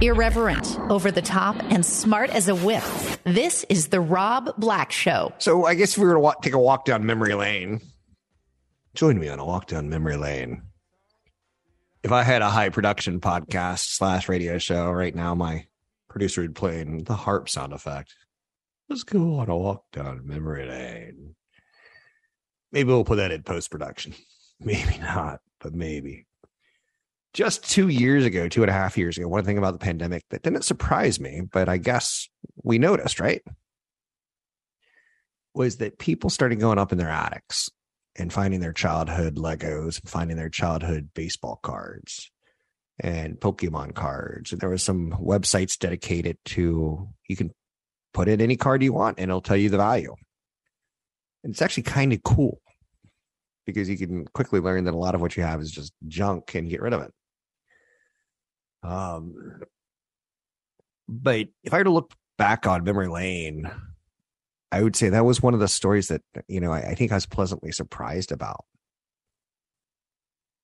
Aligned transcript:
Irreverent, 0.00 0.78
over 0.90 1.10
the 1.10 1.22
top, 1.22 1.56
and 1.70 1.86
smart 1.86 2.30
as 2.30 2.48
a 2.48 2.54
whip. 2.54 2.82
This 3.24 3.64
is 3.68 3.88
The 3.88 4.00
Rob 4.00 4.54
Black 4.58 4.90
Show. 4.90 5.32
So 5.38 5.64
I 5.64 5.74
guess 5.74 5.92
if 5.92 5.98
we 5.98 6.06
were 6.06 6.14
to 6.14 6.20
walk, 6.20 6.42
take 6.42 6.54
a 6.54 6.58
walk 6.58 6.84
down 6.84 7.06
memory 7.06 7.34
lane, 7.34 7.80
join 8.94 9.18
me 9.18 9.28
on 9.28 9.38
a 9.38 9.44
walk 9.44 9.66
down 9.66 9.88
memory 9.88 10.16
lane. 10.16 10.62
If 12.02 12.10
I 12.10 12.24
had 12.24 12.42
a 12.42 12.50
high 12.50 12.68
production 12.68 13.20
podcast 13.20 13.94
slash 13.94 14.28
radio 14.28 14.58
show 14.58 14.90
right 14.90 15.14
now, 15.14 15.36
my 15.36 15.66
producer 16.08 16.42
would 16.42 16.56
play 16.56 16.80
in 16.80 17.04
the 17.04 17.14
harp 17.14 17.48
sound 17.48 17.72
effect. 17.72 18.14
Let's 18.88 19.04
go 19.04 19.36
on 19.36 19.48
a 19.48 19.56
walk 19.56 19.84
down 19.92 20.26
memory 20.26 20.68
lane. 20.68 21.36
Maybe 22.72 22.88
we'll 22.88 23.04
put 23.04 23.16
that 23.16 23.30
in 23.30 23.42
post 23.42 23.70
production. 23.70 24.14
Maybe 24.60 24.98
not, 24.98 25.40
but 25.60 25.74
maybe. 25.74 26.26
Just 27.34 27.68
two 27.68 27.88
years 27.88 28.26
ago, 28.26 28.48
two 28.48 28.62
and 28.62 28.70
a 28.70 28.74
half 28.74 28.98
years 28.98 29.16
ago, 29.16 29.26
one 29.26 29.44
thing 29.44 29.56
about 29.56 29.72
the 29.72 29.78
pandemic 29.78 30.22
that 30.30 30.42
didn't 30.42 30.64
surprise 30.64 31.18
me, 31.18 31.42
but 31.50 31.68
I 31.68 31.78
guess 31.78 32.28
we 32.62 32.78
noticed, 32.78 33.20
right? 33.20 33.42
Was 35.54 35.78
that 35.78 35.98
people 35.98 36.28
started 36.28 36.60
going 36.60 36.78
up 36.78 36.92
in 36.92 36.98
their 36.98 37.08
attics 37.08 37.70
and 38.16 38.32
finding 38.32 38.60
their 38.60 38.72
childhood 38.72 39.36
Legos 39.36 40.00
and 40.00 40.08
finding 40.08 40.36
their 40.36 40.50
childhood 40.50 41.10
baseball 41.14 41.58
cards 41.62 42.30
and 43.00 43.40
Pokemon 43.40 43.94
cards. 43.94 44.52
And 44.52 44.60
there 44.60 44.68
was 44.68 44.82
some 44.82 45.12
websites 45.12 45.78
dedicated 45.78 46.36
to 46.46 47.08
you 47.28 47.36
can 47.36 47.50
put 48.12 48.28
in 48.28 48.40
any 48.40 48.56
card 48.56 48.82
you 48.82 48.92
want 48.92 49.18
and 49.18 49.30
it'll 49.30 49.40
tell 49.40 49.56
you 49.56 49.70
the 49.70 49.78
value. 49.78 50.14
And 51.42 51.52
it's 51.52 51.62
actually 51.62 51.84
kind 51.84 52.12
of 52.12 52.22
cool 52.22 52.60
because 53.66 53.88
you 53.88 53.96
can 53.96 54.26
quickly 54.26 54.60
learn 54.60 54.84
that 54.84 54.94
a 54.94 54.98
lot 54.98 55.14
of 55.14 55.20
what 55.20 55.36
you 55.36 55.42
have 55.42 55.60
is 55.60 55.70
just 55.70 55.92
junk 56.06 56.54
and 56.54 56.68
get 56.68 56.82
rid 56.82 56.92
of 56.92 57.02
it. 57.02 57.12
Um, 58.82 59.60
but 61.08 61.48
if 61.62 61.72
I 61.72 61.78
were 61.78 61.84
to 61.84 61.90
look 61.90 62.14
back 62.38 62.66
on 62.66 62.84
memory 62.84 63.08
lane, 63.08 63.70
I 64.70 64.82
would 64.82 64.96
say 64.96 65.10
that 65.10 65.24
was 65.24 65.42
one 65.42 65.54
of 65.54 65.60
the 65.60 65.68
stories 65.68 66.08
that 66.08 66.22
you 66.48 66.60
know 66.60 66.72
I, 66.72 66.80
I 66.90 66.94
think 66.94 67.12
I 67.12 67.16
was 67.16 67.26
pleasantly 67.26 67.72
surprised 67.72 68.32
about. 68.32 68.64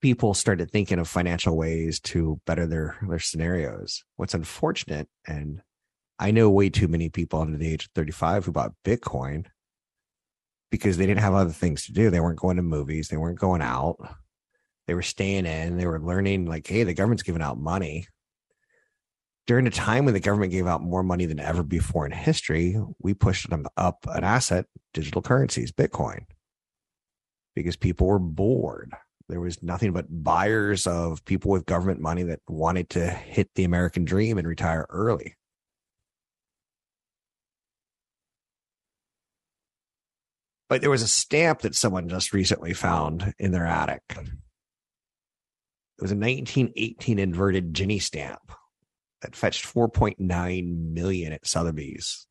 People 0.00 0.32
started 0.32 0.70
thinking 0.70 0.98
of 0.98 1.08
financial 1.08 1.56
ways 1.56 2.00
to 2.00 2.40
better 2.46 2.66
their 2.66 2.96
their 3.06 3.18
scenarios. 3.18 4.04
What's 4.16 4.34
unfortunate, 4.34 5.08
and 5.26 5.60
I 6.18 6.30
know 6.30 6.48
way 6.50 6.70
too 6.70 6.88
many 6.88 7.10
people 7.10 7.40
under 7.40 7.58
the 7.58 7.70
age 7.72 7.84
of 7.84 7.90
35 7.94 8.46
who 8.46 8.52
bought 8.52 8.72
Bitcoin 8.84 9.46
because 10.70 10.96
they 10.96 11.06
didn't 11.06 11.20
have 11.20 11.34
other 11.34 11.52
things 11.52 11.84
to 11.86 11.92
do. 11.92 12.10
They 12.10 12.20
weren't 12.20 12.40
going 12.40 12.56
to 12.56 12.62
movies, 12.62 13.08
they 13.08 13.16
weren't 13.16 13.38
going 13.38 13.62
out. 13.62 13.96
They 14.88 14.94
were 14.94 15.02
staying 15.02 15.44
in, 15.44 15.76
they 15.76 15.86
were 15.86 16.00
learning 16.00 16.46
like, 16.46 16.66
hey, 16.66 16.82
the 16.82 16.94
government's 16.94 17.22
giving 17.22 17.42
out 17.42 17.60
money. 17.60 18.06
During 19.46 19.66
a 19.66 19.70
time 19.70 20.06
when 20.06 20.14
the 20.14 20.20
government 20.20 20.50
gave 20.50 20.66
out 20.66 20.82
more 20.82 21.02
money 21.02 21.26
than 21.26 21.38
ever 21.38 21.62
before 21.62 22.06
in 22.06 22.12
history, 22.12 22.80
we 22.98 23.12
pushed 23.12 23.50
them 23.50 23.66
up 23.76 24.06
an 24.08 24.24
asset, 24.24 24.64
digital 24.94 25.20
currencies, 25.20 25.72
Bitcoin, 25.72 26.20
because 27.54 27.76
people 27.76 28.06
were 28.06 28.18
bored. 28.18 28.94
There 29.28 29.42
was 29.42 29.62
nothing 29.62 29.92
but 29.92 30.06
buyers 30.08 30.86
of 30.86 31.22
people 31.26 31.50
with 31.50 31.66
government 31.66 32.00
money 32.00 32.22
that 32.22 32.40
wanted 32.48 32.88
to 32.90 33.10
hit 33.10 33.50
the 33.54 33.64
American 33.64 34.06
dream 34.06 34.38
and 34.38 34.48
retire 34.48 34.86
early. 34.88 35.36
But 40.70 40.80
there 40.80 40.88
was 40.88 41.02
a 41.02 41.08
stamp 41.08 41.60
that 41.60 41.74
someone 41.74 42.08
just 42.08 42.32
recently 42.32 42.72
found 42.72 43.34
in 43.38 43.52
their 43.52 43.66
attic. 43.66 44.02
It 45.98 46.02
was 46.02 46.12
a 46.12 46.16
1918 46.16 47.18
inverted 47.18 47.74
Jenny 47.74 47.98
stamp 47.98 48.52
that 49.22 49.34
fetched 49.34 49.66
4.9 49.66 50.92
million 50.92 51.32
at 51.32 51.46
Sotheby's 51.46 52.26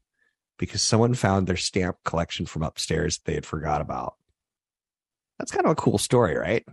because 0.57 0.81
someone 0.81 1.13
found 1.13 1.47
their 1.47 1.57
stamp 1.57 1.97
collection 2.05 2.45
from 2.45 2.63
upstairs 2.63 3.17
that 3.17 3.25
they 3.25 3.33
had 3.33 3.45
forgot 3.45 3.81
about. 3.81 4.15
That's 5.37 5.51
kind 5.51 5.65
of 5.65 5.73
a 5.73 5.75
cool 5.75 5.97
story, 5.97 6.35
right? 6.35 6.65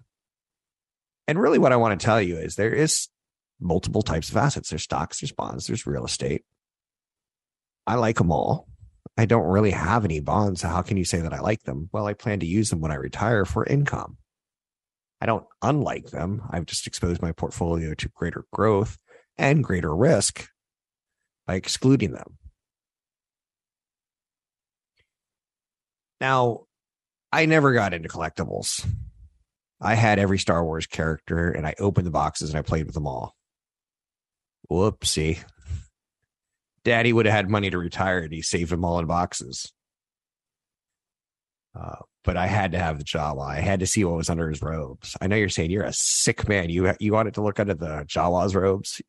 And 1.27 1.41
really 1.41 1.59
what 1.59 1.73
I 1.73 1.77
want 1.77 1.99
to 1.99 2.05
tell 2.05 2.21
you 2.21 2.37
is 2.37 2.55
there 2.55 2.73
is 2.73 3.09
multiple 3.61 4.03
types 4.03 4.31
of 4.31 4.37
assets. 4.37 4.71
There's 4.71 4.83
stocks, 4.83 5.21
there's 5.21 5.33
bonds, 5.33 5.67
there's 5.67 5.87
real 5.87 6.05
estate. 6.05 6.45
I 7.87 7.97
like 7.97 8.17
them 8.19 8.31
all. 8.31 8.69
I 9.17 9.27
don't 9.27 9.47
really 9.47 9.71
have 9.71 10.05
any 10.05 10.21
bonds. 10.21 10.63
How 10.63 10.83
can 10.83 10.97
you 10.97 11.05
say 11.05 11.21
that 11.21 11.33
I 11.33 11.41
like 11.41 11.63
them? 11.63 11.89
Well, 11.93 12.07
I 12.07 12.15
plan 12.15 12.41
to 12.41 12.47
use 12.47 12.71
them 12.71 12.81
when 12.81 12.91
I 12.91 12.97
retire 12.97 13.45
for 13.45 13.65
income. 13.65 14.17
I 15.25 15.27
don't 15.27 15.47
unlike 15.63 16.11
them. 16.11 16.43
I've 16.51 16.67
just 16.67 16.87
exposed 16.87 17.23
my 17.23 17.33
portfolio 17.33 17.95
to 17.95 18.11
greater 18.11 18.45
growth 18.53 18.99
and 19.39 19.65
greater 19.65 19.97
risk 19.97 20.47
by 21.47 21.55
excluding 21.55 22.13
them. 22.13 22.37
Now, 26.21 26.67
I 27.33 27.47
never 27.47 27.73
got 27.73 27.95
into 27.95 28.07
collectibles. 28.07 28.87
I 29.81 29.95
had 29.95 30.19
every 30.19 30.39
Star 30.39 30.63
Wars 30.63 30.87
character 30.87 31.51
and 31.51 31.67
I 31.67 31.75
opened 31.79 32.07
the 32.07 32.11
boxes 32.11 32.51
and 32.51 32.59
I 32.59 32.63
played 32.63 32.85
with 32.85 32.95
them 32.95 33.07
all. 33.07 33.35
Whoopsie. 34.71 35.43
Daddy 36.85 37.15
would 37.15 37.25
have 37.25 37.35
had 37.35 37.49
money 37.49 37.71
to 37.71 37.79
retire 37.79 38.19
and 38.19 38.33
he 38.35 38.43
saved 38.43 38.71
them 38.71 38.85
all 38.85 38.99
in 38.99 39.07
boxes. 39.07 39.73
Uh, 41.79 41.97
but 42.23 42.37
I 42.37 42.47
had 42.47 42.73
to 42.73 42.79
have 42.79 42.99
the 42.99 43.05
Jawa. 43.05 43.49
I 43.49 43.61
had 43.61 43.81
to 43.81 43.87
see 43.87 44.05
what 44.05 44.17
was 44.17 44.31
under 44.31 44.49
his 44.49 44.63
robes. 44.63 45.17
I 45.21 45.27
know 45.27 45.37
you're 45.37 45.49
saying 45.49 45.71
you're 45.71 45.85
a 45.85 45.93
sick 45.93 46.49
man. 46.49 46.71
You 46.71 46.95
you 47.01 47.13
wanted 47.13 47.35
to 47.35 47.43
look 47.43 47.59
under 47.59 47.75
the 47.75 48.05
Jawa's 48.07 48.55
robes. 48.55 49.03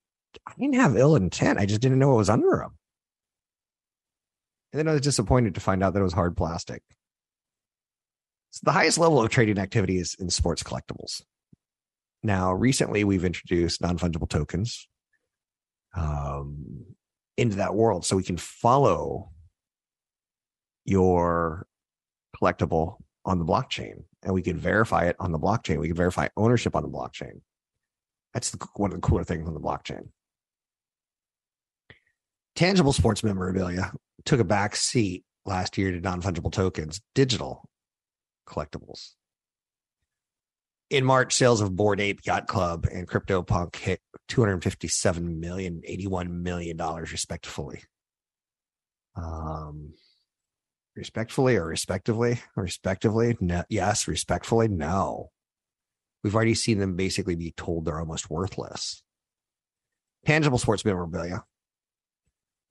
I 0.47 0.53
didn't 0.59 0.75
have 0.75 0.97
ill 0.97 1.15
intent. 1.15 1.59
I 1.59 1.65
just 1.65 1.81
didn't 1.81 1.99
know 1.99 2.09
what 2.09 2.17
was 2.17 2.29
under 2.29 2.57
them. 2.57 2.77
And 4.73 4.79
then 4.79 4.87
I 4.87 4.93
was 4.93 5.01
disappointed 5.01 5.55
to 5.55 5.61
find 5.61 5.83
out 5.83 5.93
that 5.93 5.99
it 5.99 6.03
was 6.03 6.13
hard 6.13 6.35
plastic. 6.35 6.81
So 8.49 8.61
the 8.63 8.71
highest 8.71 8.97
level 8.97 9.21
of 9.21 9.29
trading 9.29 9.59
activity 9.59 9.97
is 9.97 10.15
in 10.19 10.29
sports 10.29 10.63
collectibles. 10.63 11.21
Now, 12.23 12.51
recently 12.51 13.03
we've 13.03 13.23
introduced 13.23 13.81
non 13.81 13.97
fungible 13.97 14.27
tokens. 14.27 14.87
Um, 15.95 16.95
into 17.37 17.57
that 17.57 17.75
world 17.75 18.05
so 18.05 18.15
we 18.15 18.23
can 18.23 18.37
follow 18.37 19.31
your 20.85 21.67
collectible 22.45 22.97
on 23.25 23.39
the 23.39 23.45
blockchain 23.45 24.03
and 24.23 24.33
we 24.33 24.41
can 24.41 24.57
verify 24.57 25.05
it 25.05 25.15
on 25.19 25.31
the 25.31 25.39
blockchain. 25.39 25.79
We 25.79 25.87
can 25.87 25.97
verify 25.97 26.27
ownership 26.37 26.75
on 26.75 26.83
the 26.83 26.89
blockchain. 26.89 27.41
That's 28.33 28.51
the, 28.51 28.65
one 28.75 28.91
of 28.91 29.01
the 29.01 29.07
cooler 29.07 29.23
things 29.23 29.47
on 29.47 29.53
the 29.53 29.59
blockchain. 29.59 30.09
Tangible 32.55 32.93
sports 32.93 33.23
memorabilia 33.23 33.91
took 34.25 34.39
a 34.39 34.45
back 34.45 34.75
seat 34.75 35.23
last 35.45 35.77
year 35.77 35.91
to 35.91 35.99
non 35.99 36.21
fungible 36.21 36.51
tokens, 36.51 37.01
digital 37.13 37.67
collectibles. 38.47 39.11
In 40.89 41.03
March, 41.03 41.33
sales 41.33 41.61
of 41.61 41.75
Bored 41.75 41.99
Ape 41.99 42.19
Yacht 42.25 42.47
Club 42.47 42.85
and 42.91 43.07
CryptoPunk 43.07 43.75
hit 43.75 43.99
257 44.27 45.39
million, 45.39 45.81
81 45.83 46.43
million 46.43 46.77
dollars 46.77 47.11
respectively. 47.11 47.81
Um, 49.15 49.93
respectfully 50.95 51.57
or 51.57 51.65
respectively, 51.65 52.39
respectively, 52.55 53.37
no, 53.39 53.63
yes, 53.69 54.07
respectfully, 54.07 54.67
no. 54.67 55.29
We've 56.23 56.35
already 56.35 56.55
seen 56.55 56.79
them 56.79 56.95
basically 56.95 57.35
be 57.35 57.53
told 57.55 57.85
they're 57.85 57.99
almost 57.99 58.29
worthless. 58.29 59.03
Tangible 60.25 60.57
sports 60.57 60.83
memorabilia. 60.83 61.43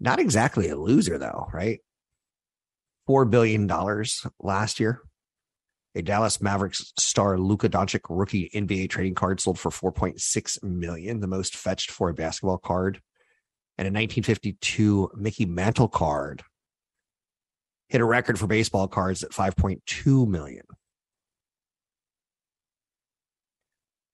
Not 0.01 0.19
exactly 0.19 0.69
a 0.69 0.77
loser 0.77 1.19
though, 1.19 1.47
right? 1.53 1.79
Four 3.07 3.27
billion 3.27 3.67
dollars 3.67 4.27
last 4.41 4.81
year. 4.81 5.01
A 5.95 6.03
Dallas 6.03 6.41
Mavericks 6.41 6.93
star 6.99 7.39
Luka 7.39 7.69
Doncic 7.69 8.01
rookie 8.09 8.51
NBA 8.53 8.91
trading 8.91 9.15
card 9.15 9.41
sold 9.41 9.61
for 9.61 9.71
4.6 9.71 10.63
million, 10.65 11.21
the 11.21 11.29
most 11.29 11.55
fetched 11.55 11.93
for 11.93 12.09
a 12.09 12.15
basketball 12.15 12.59
card. 12.59 13.01
And 13.79 13.87
a 13.87 13.91
1952 13.91 15.13
Mickey 15.15 15.47
Mantle 15.47 15.87
card 15.87 16.43
hit 17.95 18.01
a 18.01 18.05
record 18.05 18.37
for 18.37 18.49
baseball 18.49 18.89
cards 18.89 19.23
at 19.23 19.31
5.2 19.31 20.27
million. 20.27 20.65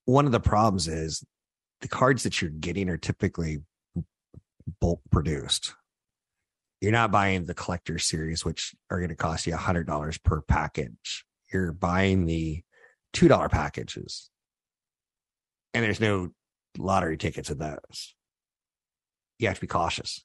One 0.05 0.27
of 0.27 0.32
the 0.32 0.38
problems 0.38 0.87
is 0.87 1.25
the 1.81 1.88
cards 1.88 2.25
that 2.25 2.43
you're 2.43 2.50
getting 2.50 2.91
are 2.91 2.99
typically 2.99 3.61
bulk 4.82 5.00
produced. 5.11 5.73
You're 6.82 6.93
not 6.93 7.11
buying 7.11 7.47
the 7.47 7.55
collector 7.55 7.99
series, 7.99 8.44
which 8.44 8.75
are 8.91 8.99
going 8.99 9.09
to 9.09 9.17
cost 9.17 9.47
you 9.47 9.55
$100 9.55 10.23
per 10.25 10.43
package. 10.43 11.25
You're 11.50 11.73
buying 11.73 12.27
the 12.27 12.62
$2 13.15 13.50
packages. 13.50 14.29
And 15.73 15.82
there's 15.82 16.03
no 16.03 16.32
lottery 16.77 17.17
tickets 17.17 17.49
in 17.49 17.56
those. 17.56 18.15
You 19.38 19.49
have 19.49 19.56
to 19.56 19.62
be 19.62 19.69
cautious. 19.69 20.23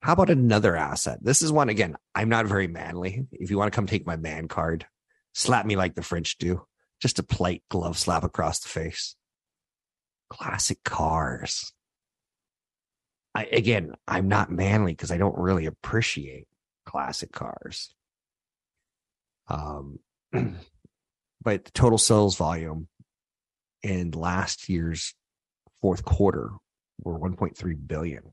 How 0.00 0.14
about 0.14 0.30
another 0.30 0.76
asset? 0.76 1.18
This 1.22 1.42
is 1.42 1.52
one, 1.52 1.68
again, 1.68 1.96
I'm 2.14 2.28
not 2.28 2.46
very 2.46 2.66
manly. 2.66 3.26
If 3.32 3.50
you 3.50 3.58
want 3.58 3.70
to 3.72 3.76
come 3.76 3.86
take 3.86 4.06
my 4.06 4.16
man 4.16 4.48
card, 4.48 4.86
slap 5.34 5.66
me 5.66 5.76
like 5.76 5.94
the 5.94 6.02
French 6.02 6.38
do. 6.38 6.62
Just 7.00 7.18
a 7.18 7.22
polite 7.22 7.62
glove 7.70 7.98
slap 7.98 8.24
across 8.24 8.60
the 8.60 8.68
face. 8.68 9.16
Classic 10.30 10.78
cars. 10.84 11.72
I, 13.34 13.44
again, 13.44 13.94
I'm 14.08 14.28
not 14.28 14.50
manly 14.50 14.92
because 14.92 15.10
I 15.10 15.18
don't 15.18 15.38
really 15.38 15.66
appreciate 15.66 16.46
classic 16.86 17.32
cars. 17.32 17.94
Um, 19.48 19.98
but 20.32 21.64
the 21.64 21.70
total 21.72 21.98
sales 21.98 22.36
volume 22.36 22.88
in 23.82 24.10
last 24.12 24.68
year's 24.68 25.14
fourth 25.80 26.04
quarter 26.04 26.50
were 27.02 27.18
1.3 27.18 27.86
billion, 27.86 28.32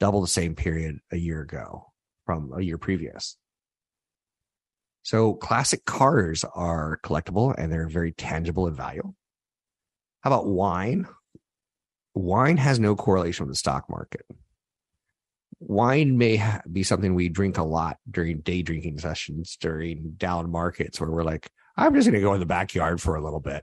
double 0.00 0.20
the 0.20 0.26
same 0.26 0.54
period 0.54 0.98
a 1.12 1.16
year 1.16 1.42
ago 1.42 1.86
from 2.26 2.52
a 2.56 2.62
year 2.62 2.78
previous. 2.78 3.36
So 5.02 5.34
classic 5.34 5.84
cars 5.84 6.44
are 6.54 6.98
collectible 7.04 7.54
and 7.56 7.72
they're 7.72 7.88
very 7.88 8.12
tangible 8.12 8.66
in 8.66 8.74
value. 8.74 9.14
How 10.22 10.30
about 10.30 10.46
wine? 10.46 11.06
Wine 12.14 12.56
has 12.56 12.78
no 12.78 12.96
correlation 12.96 13.46
with 13.46 13.52
the 13.52 13.58
stock 13.58 13.88
market. 13.88 14.26
Wine 15.60 16.18
may 16.18 16.42
be 16.70 16.82
something 16.82 17.14
we 17.14 17.28
drink 17.28 17.58
a 17.58 17.62
lot 17.62 17.98
during 18.10 18.40
day 18.40 18.62
drinking 18.62 18.98
sessions 18.98 19.56
during 19.60 20.14
down 20.16 20.50
markets 20.50 21.00
where 21.00 21.10
we're 21.10 21.22
like, 21.22 21.50
I'm 21.76 21.94
just 21.94 22.06
going 22.06 22.14
to 22.14 22.20
go 22.20 22.34
in 22.34 22.40
the 22.40 22.46
backyard 22.46 23.00
for 23.00 23.14
a 23.14 23.22
little 23.22 23.40
bit. 23.40 23.62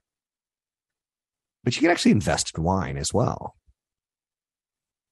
But 1.63 1.75
you 1.75 1.81
can 1.81 1.91
actually 1.91 2.11
invest 2.11 2.57
in 2.57 2.63
wine 2.63 2.97
as 2.97 3.13
well. 3.13 3.55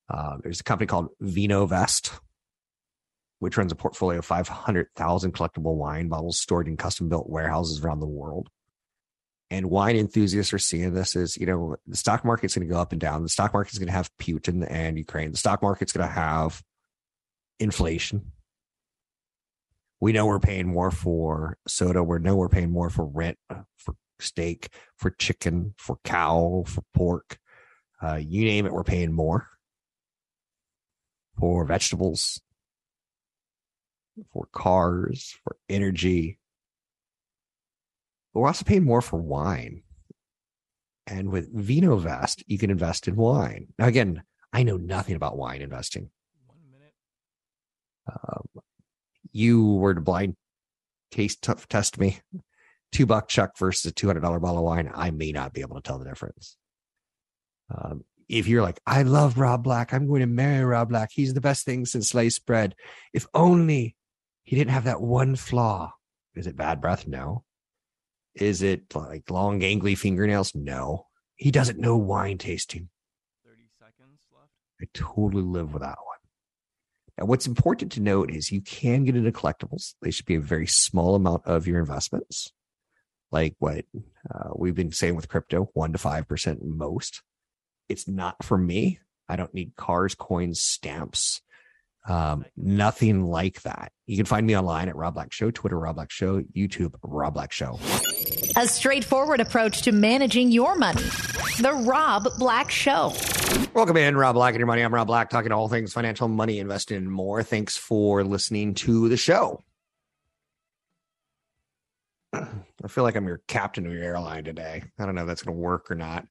Uh, 0.10 0.38
there's 0.44 0.60
a 0.60 0.64
company 0.64 0.88
called 0.88 1.10
VinoVest 1.22 2.20
which 3.40 3.58
runs 3.58 3.72
a 3.72 3.76
portfolio 3.76 4.20
of 4.20 4.26
500,000 4.26 5.34
collectible 5.34 5.76
wine 5.76 6.08
bottles 6.08 6.40
stored 6.40 6.68
in 6.68 6.78
custom 6.78 7.10
built 7.10 7.30
warehouses 7.30 7.82
around 7.82 8.00
the 8.00 8.08
world. 8.08 8.50
And 9.52 9.70
wine 9.70 9.96
enthusiasts 9.96 10.54
are 10.54 10.60
seeing 10.60 10.94
this 10.94 11.16
as, 11.16 11.38
you 11.38 11.46
know, 11.46 11.76
the 11.86 11.98
stock 11.98 12.26
market's 12.26 12.56
going 12.56 12.68
to 12.68 12.74
go 12.74 12.80
up 12.80 12.92
and 12.92 13.00
down. 13.00 13.22
The 13.22 13.30
stock 13.30 13.54
market's 13.54 13.78
going 13.78 13.88
to 13.88 13.94
have 13.94 14.10
Putin 14.20 14.66
and 14.68 14.98
Ukraine. 14.98 15.32
The 15.32 15.38
stock 15.38 15.62
market's 15.62 15.92
going 15.92 16.08
to 16.08 16.14
have 16.14 16.64
inflation. 17.60 18.32
We 20.02 20.14
know 20.14 20.26
we're 20.26 20.40
paying 20.40 20.68
more 20.68 20.92
for 20.92 21.58
soda. 21.68 22.04
We 22.04 22.20
know 22.20 22.36
we're 22.36 22.50
paying 22.50 22.72
more 22.72 22.90
for 22.90 23.06
rent, 23.06 23.38
for 23.78 23.96
steak, 24.20 24.70
for 24.98 25.12
chicken, 25.12 25.76
for 25.78 26.00
cow, 26.04 26.64
for 26.66 26.82
pork. 26.94 27.38
Uh, 28.02 28.16
you 28.16 28.46
name 28.46 28.66
it, 28.66 28.74
we're 28.74 28.84
paying 28.84 29.14
more 29.14 29.48
for 31.38 31.66
vegetables, 31.66 32.42
for 34.32 34.48
cars, 34.52 35.38
for 35.44 35.58
energy. 35.70 36.40
But 38.34 38.42
we're 38.42 38.48
also 38.48 38.66
paying 38.66 38.84
more 38.84 39.02
for 39.02 39.20
wine. 39.20 39.84
And 41.08 41.30
with 41.30 41.56
VinoVest, 41.56 42.44
you 42.48 42.58
can 42.58 42.72
invest 42.72 43.08
in 43.08 43.16
wine. 43.16 43.68
Now, 43.78 43.88
again, 43.88 44.24
I 44.52 44.64
know 44.64 44.78
nothing 44.78 45.16
about 45.16 45.38
wine 45.38 45.62
investing. 45.62 46.10
One 46.48 46.58
minute. 46.72 46.94
Um, 48.12 48.64
you 49.32 49.74
were 49.74 49.94
to 49.94 50.02
blind 50.02 50.36
taste 51.12 51.44
t- 51.44 51.54
test 51.70 52.00
me, 52.00 52.20
two 52.92 53.06
buck 53.06 53.28
chuck 53.28 53.58
versus 53.58 53.86
a 53.86 53.92
two 53.92 54.08
hundred 54.08 54.22
dollar 54.22 54.40
bottle 54.40 54.60
of 54.60 54.64
wine. 54.64 54.90
I 54.94 55.12
may 55.12 55.32
not 55.32 55.54
be 55.54 55.62
able 55.62 55.76
to 55.76 55.82
tell 55.82 56.00
the 56.00 56.06
difference. 56.06 56.58
Um, 57.70 58.04
if 58.28 58.48
you're 58.48 58.64
like, 58.64 58.80
I 58.86 59.04
love 59.04 59.38
Rob 59.38 59.64
Black, 59.64 59.94
I'm 59.94 60.08
going 60.08 60.22
to 60.22 60.28
marry 60.28 60.64
Rob 60.64 60.90
Black. 60.90 61.10
He's 61.12 61.34
the 61.34 61.42
best 61.42 61.66
thing 61.66 61.86
since 61.86 62.10
sliced 62.10 62.46
bread. 62.46 62.76
If 63.14 63.28
only 63.34 63.96
he 64.44 64.56
didn't 64.56 64.72
have 64.72 64.86
that 64.86 65.02
one 65.02 65.36
flaw. 65.36 65.94
Is 66.36 66.48
it 66.48 66.58
bad 66.58 66.82
breath? 66.82 67.08
No. 67.08 67.44
Is 68.36 68.62
it 68.62 68.94
like 68.94 69.30
long, 69.30 69.60
gangly 69.60 69.98
fingernails? 69.98 70.54
No. 70.54 71.08
He 71.36 71.52
doesn't 71.52 71.80
know 71.80 71.98
wine 71.98 72.38
tasting. 72.38 72.90
30 73.46 73.62
seconds 73.80 74.22
left. 74.32 74.52
I 74.82 74.86
totally 74.94 75.44
live 75.44 75.74
with 75.74 75.82
that 75.82 75.98
one. 75.98 76.18
Now, 77.18 77.26
what's 77.26 77.48
important 77.48 77.94
to 77.94 78.02
note 78.02 78.30
is 78.30 78.52
you 78.52 78.62
can 78.62 79.06
get 79.06 79.16
into 79.16 79.32
collectibles. 79.32 79.94
They 80.02 80.12
should 80.12 80.26
be 80.26 80.36
a 80.36 80.42
very 80.42 80.68
small 80.68 81.16
amount 81.16 81.46
of 81.46 81.66
your 81.66 81.80
investments, 81.80 82.52
like 83.32 83.56
what 83.60 83.86
uh, 84.34 84.50
we've 84.56 84.76
been 84.76 84.92
saying 84.92 85.16
with 85.16 85.30
crypto, 85.30 85.70
one 85.74 85.94
to 85.94 85.98
5% 85.98 86.58
most. 86.62 87.22
It's 87.90 88.08
not 88.08 88.44
for 88.44 88.58
me. 88.58 89.00
I 89.28 89.36
don't 89.36 89.54
need 89.54 89.76
cars, 89.76 90.16
coins, 90.16 90.62
stamps, 90.62 91.42
um, 92.08 92.46
nothing 92.56 93.24
like 93.24 93.64
that. 93.64 93.92
You 94.06 94.16
can 94.16 94.26
find 94.26 94.46
me 94.46 94.56
online 94.56 94.90
at 94.90 94.96
Rob 94.96 95.16
Black 95.16 95.34
Show, 95.34 95.50
Twitter 95.50 95.80
Rob 95.80 95.96
Black 95.96 96.12
Show, 96.12 96.42
YouTube 96.56 96.94
Rob 97.02 97.34
Black 97.34 97.52
Show. 97.52 97.80
A 98.58 98.68
straightforward 98.68 99.42
approach 99.42 99.82
to 99.84 99.92
managing 99.92 100.52
your 100.52 100.76
money. 100.76 101.02
The 101.60 101.74
Rob 101.86 102.28
Black 102.38 102.70
Show. 102.70 103.12
Welcome 103.74 103.98
in, 103.98 104.16
Rob 104.16 104.36
Black 104.36 104.54
and 104.54 104.60
your 104.60 104.68
money. 104.68 104.84
I'm 104.84 104.94
Rob 104.94 105.08
Black, 105.08 105.32
talking 105.32 105.52
all 105.52 105.68
things 105.68 105.94
financial, 105.94 106.28
money, 106.28 106.60
investing, 106.60 106.98
and 106.98 107.12
more. 107.12 107.42
Thanks 107.42 107.76
for 107.76 108.24
listening 108.24 108.76
to 108.76 109.10
the 109.10 109.18
show. 109.18 109.64
I 112.34 112.88
feel 112.88 113.04
like 113.04 113.16
I'm 113.16 113.28
your 113.28 113.42
captain 113.48 113.88
of 113.88 113.94
your 113.94 114.04
airline 114.04 114.44
today. 114.44 114.84
I 115.00 115.06
don't 115.06 115.16
know 115.16 115.22
if 115.22 115.28
that's 115.28 115.42
going 115.42 115.58
to 115.58 115.62
work 115.62 115.90
or 115.90 115.96
not. 115.96 116.28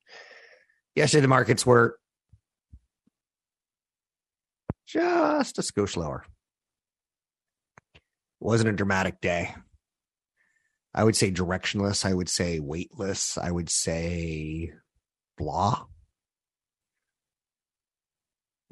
Yesterday, 0.94 1.22
the 1.22 1.28
markets 1.28 1.66
were 1.66 1.98
just 4.86 5.58
a 5.58 5.62
skosh 5.62 5.96
lower. 5.96 6.24
Wasn't 8.40 8.68
a 8.68 8.72
dramatic 8.72 9.20
day. 9.20 9.54
I 10.94 11.02
would 11.02 11.16
say 11.16 11.32
directionless. 11.32 12.04
I 12.04 12.14
would 12.14 12.28
say 12.28 12.60
weightless. 12.60 13.36
I 13.36 13.50
would 13.50 13.70
say 13.70 14.72
blah. 15.36 15.86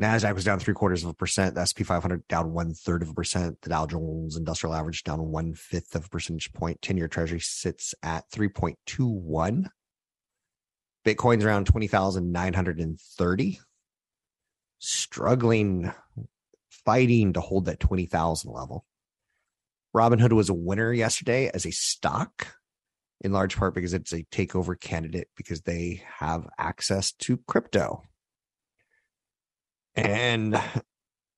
Nasdaq 0.01 0.35
was 0.35 0.45
down 0.45 0.59
three 0.59 0.75
quarters 0.75 1.05
of 1.05 1.11
a 1.11 1.15
percent. 1.15 1.55
The 1.55 1.65
SP 1.67 1.83
500 1.83 2.27
down 2.29 2.53
one 2.53 2.75
third 2.75 3.03
of 3.03 3.11
a 3.11 3.15
percent. 3.15 3.61
The 3.63 3.71
Dow 3.71 3.87
Jones 3.87 4.37
Industrial 4.37 4.75
Average 4.75 5.05
down 5.05 5.21
one 5.31 5.55
fifth 5.55 5.95
of 5.95 6.07
a 6.07 6.09
percentage 6.09 6.53
point. 6.53 6.81
Ten 6.83 6.97
year 6.97 7.09
Treasury 7.09 7.41
sits 7.41 7.95
at 8.03 8.31
three 8.31 8.49
point 8.49 8.79
two 8.87 9.07
one. 9.07 9.71
Bitcoin's 11.05 11.45
around 11.45 11.67
twenty 11.67 11.89
thousand 11.89 12.33
nine 12.33 12.55
hundred 12.55 12.81
and 12.81 13.01
thirty 13.01 13.61
struggling, 14.83 15.93
fighting 16.69 17.33
to 17.33 17.41
hold 17.41 17.67
that 17.67 17.79
20,000 17.79 18.51
level. 18.51 18.85
Robinhood 19.95 20.33
was 20.33 20.49
a 20.49 20.55
winner 20.55 20.93
yesterday 20.93 21.51
as 21.53 21.65
a 21.65 21.71
stock, 21.71 22.57
in 23.21 23.33
large 23.33 23.57
part 23.57 23.75
because 23.75 23.95
it's 23.95 24.13
a 24.13 24.25
takeover 24.25 24.79
candidate 24.79 25.29
because 25.37 25.63
they 25.63 26.03
have 26.19 26.49
access 26.59 27.13
to 27.13 27.37
crypto. 27.47 28.03
And 29.95 30.61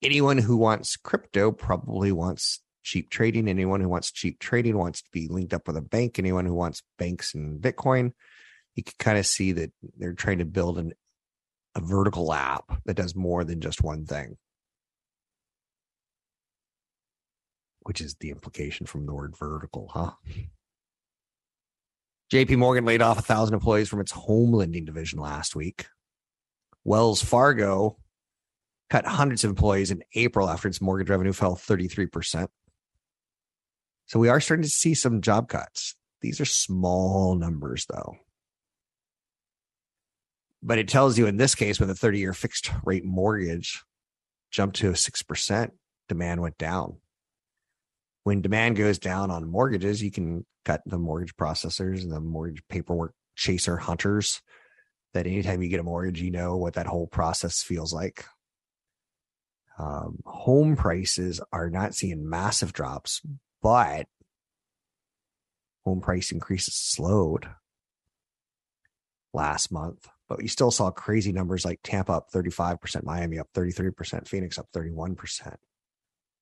anyone 0.02 0.38
who 0.38 0.56
wants 0.56 0.96
crypto 0.96 1.52
probably 1.52 2.12
wants 2.12 2.60
cheap 2.82 3.10
trading. 3.10 3.48
Anyone 3.48 3.80
who 3.80 3.88
wants 3.88 4.12
cheap 4.12 4.38
trading 4.38 4.78
wants 4.78 5.02
to 5.02 5.10
be 5.12 5.28
linked 5.28 5.52
up 5.52 5.66
with 5.66 5.76
a 5.76 5.82
bank. 5.82 6.18
Anyone 6.18 6.46
who 6.46 6.54
wants 6.54 6.82
banks 6.96 7.34
and 7.34 7.60
Bitcoin, 7.60 8.12
you 8.74 8.82
can 8.82 8.94
kind 8.98 9.18
of 9.18 9.26
see 9.26 9.52
that 9.52 9.72
they're 9.96 10.14
trying 10.14 10.38
to 10.38 10.44
build 10.44 10.78
an 10.78 10.92
a 11.74 11.80
vertical 11.80 12.32
app 12.32 12.80
that 12.84 12.94
does 12.94 13.16
more 13.16 13.44
than 13.44 13.60
just 13.60 13.82
one 13.82 14.06
thing. 14.06 14.36
Which 17.82 18.00
is 18.00 18.14
the 18.20 18.30
implication 18.30 18.86
from 18.86 19.06
the 19.06 19.12
word 19.12 19.36
vertical, 19.36 19.88
huh? 19.92 20.12
JP 22.32 22.58
Morgan 22.58 22.84
laid 22.84 23.02
off 23.02 23.18
a 23.18 23.22
thousand 23.22 23.54
employees 23.54 23.88
from 23.88 24.00
its 24.00 24.12
home 24.12 24.52
lending 24.52 24.84
division 24.84 25.18
last 25.18 25.54
week. 25.54 25.86
Wells 26.84 27.22
Fargo 27.22 27.98
cut 28.88 29.06
hundreds 29.06 29.44
of 29.44 29.50
employees 29.50 29.90
in 29.90 30.02
April 30.14 30.48
after 30.48 30.68
its 30.68 30.80
mortgage 30.80 31.10
revenue 31.10 31.32
fell 31.32 31.56
33%. 31.56 32.48
So 34.06 34.18
we 34.18 34.28
are 34.28 34.40
starting 34.40 34.64
to 34.64 34.68
see 34.68 34.94
some 34.94 35.20
job 35.20 35.48
cuts. 35.48 35.96
These 36.20 36.40
are 36.40 36.46
small 36.46 37.34
numbers, 37.34 37.86
though. 37.88 38.16
But 40.66 40.78
it 40.78 40.88
tells 40.88 41.18
you 41.18 41.26
in 41.26 41.36
this 41.36 41.54
case, 41.54 41.78
with 41.78 41.90
a 41.90 41.94
30 41.94 42.18
year 42.18 42.32
fixed 42.32 42.70
rate 42.84 43.04
mortgage 43.04 43.84
jumped 44.50 44.76
to 44.76 44.92
6%, 44.92 45.70
demand 46.08 46.40
went 46.40 46.56
down. 46.56 46.96
When 48.22 48.40
demand 48.40 48.76
goes 48.76 48.98
down 48.98 49.30
on 49.30 49.50
mortgages, 49.50 50.02
you 50.02 50.10
can 50.10 50.46
cut 50.64 50.80
the 50.86 50.98
mortgage 50.98 51.36
processors 51.36 52.02
and 52.02 52.10
the 52.10 52.20
mortgage 52.20 52.62
paperwork 52.70 53.12
chaser 53.36 53.76
hunters 53.76 54.40
that 55.12 55.26
anytime 55.26 55.62
you 55.62 55.68
get 55.68 55.80
a 55.80 55.84
mortgage, 55.84 56.22
you 56.22 56.30
know 56.30 56.56
what 56.56 56.74
that 56.74 56.86
whole 56.86 57.06
process 57.06 57.62
feels 57.62 57.92
like. 57.92 58.24
Um, 59.78 60.20
home 60.24 60.76
prices 60.76 61.42
are 61.52 61.68
not 61.68 61.94
seeing 61.94 62.28
massive 62.28 62.72
drops, 62.72 63.20
but 63.60 64.06
home 65.84 66.00
price 66.00 66.32
increases 66.32 66.74
slowed 66.74 67.48
last 69.34 69.70
month. 69.70 70.08
But 70.28 70.42
you 70.42 70.48
still 70.48 70.70
saw 70.70 70.90
crazy 70.90 71.32
numbers 71.32 71.64
like 71.64 71.80
Tampa 71.82 72.12
up 72.12 72.30
35%, 72.30 73.04
Miami 73.04 73.38
up 73.38 73.48
33%, 73.54 74.26
Phoenix 74.26 74.58
up 74.58 74.68
31%. 74.72 75.56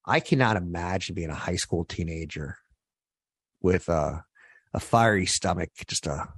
I 0.05 0.21
cannot 0.21 0.57
imagine 0.57 1.15
being 1.15 1.31
a 1.31 1.35
high 1.35 1.57
school 1.57 1.85
teenager 1.85 2.59
with 3.61 3.89
a, 3.89 4.25
a 4.75 4.81
fiery 4.81 5.27
stomach, 5.27 5.71
just 5.87 6.07
a, 6.07 6.29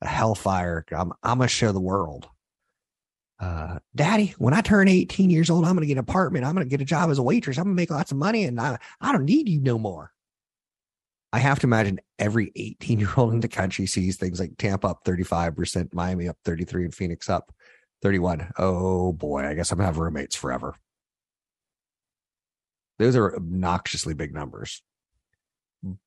a 0.00 0.06
hellfire. 0.06 0.84
I'm, 0.92 1.12
I'm 1.22 1.38
going 1.38 1.48
to 1.48 1.54
show 1.54 1.72
the 1.72 1.80
world. 1.80 2.28
Uh, 3.38 3.78
Daddy, 3.94 4.34
when 4.38 4.54
I 4.54 4.60
turn 4.60 4.86
18 4.86 5.30
years 5.30 5.50
old, 5.50 5.64
I'm 5.64 5.72
going 5.74 5.82
to 5.82 5.86
get 5.86 5.94
an 5.94 5.98
apartment. 5.98 6.44
I'm 6.44 6.54
going 6.54 6.66
to 6.66 6.70
get 6.70 6.80
a 6.80 6.84
job 6.84 7.10
as 7.10 7.18
a 7.18 7.22
waitress. 7.22 7.58
I'm 7.58 7.64
going 7.64 7.76
to 7.76 7.80
make 7.80 7.90
lots 7.90 8.12
of 8.12 8.18
money 8.18 8.44
and 8.44 8.60
I, 8.60 8.78
I 9.00 9.10
don't 9.10 9.24
need 9.24 9.48
you 9.48 9.60
no 9.60 9.78
more. 9.78 10.12
I 11.32 11.38
have 11.38 11.60
to 11.60 11.66
imagine 11.66 11.98
every 12.18 12.52
18 12.54 13.00
year 13.00 13.12
old 13.16 13.32
in 13.32 13.40
the 13.40 13.48
country 13.48 13.86
sees 13.86 14.16
things 14.16 14.38
like 14.38 14.58
Tampa 14.58 14.88
up 14.88 15.04
35%, 15.04 15.94
Miami 15.94 16.28
up 16.28 16.36
33, 16.44 16.84
and 16.84 16.94
Phoenix 16.94 17.30
up 17.30 17.52
31. 18.02 18.52
Oh 18.58 19.12
boy, 19.12 19.46
I 19.46 19.54
guess 19.54 19.72
I'm 19.72 19.78
to 19.78 19.84
have 19.84 19.98
roommates 19.98 20.36
forever. 20.36 20.74
Those 22.98 23.16
are 23.16 23.34
obnoxiously 23.34 24.14
big 24.14 24.34
numbers. 24.34 24.82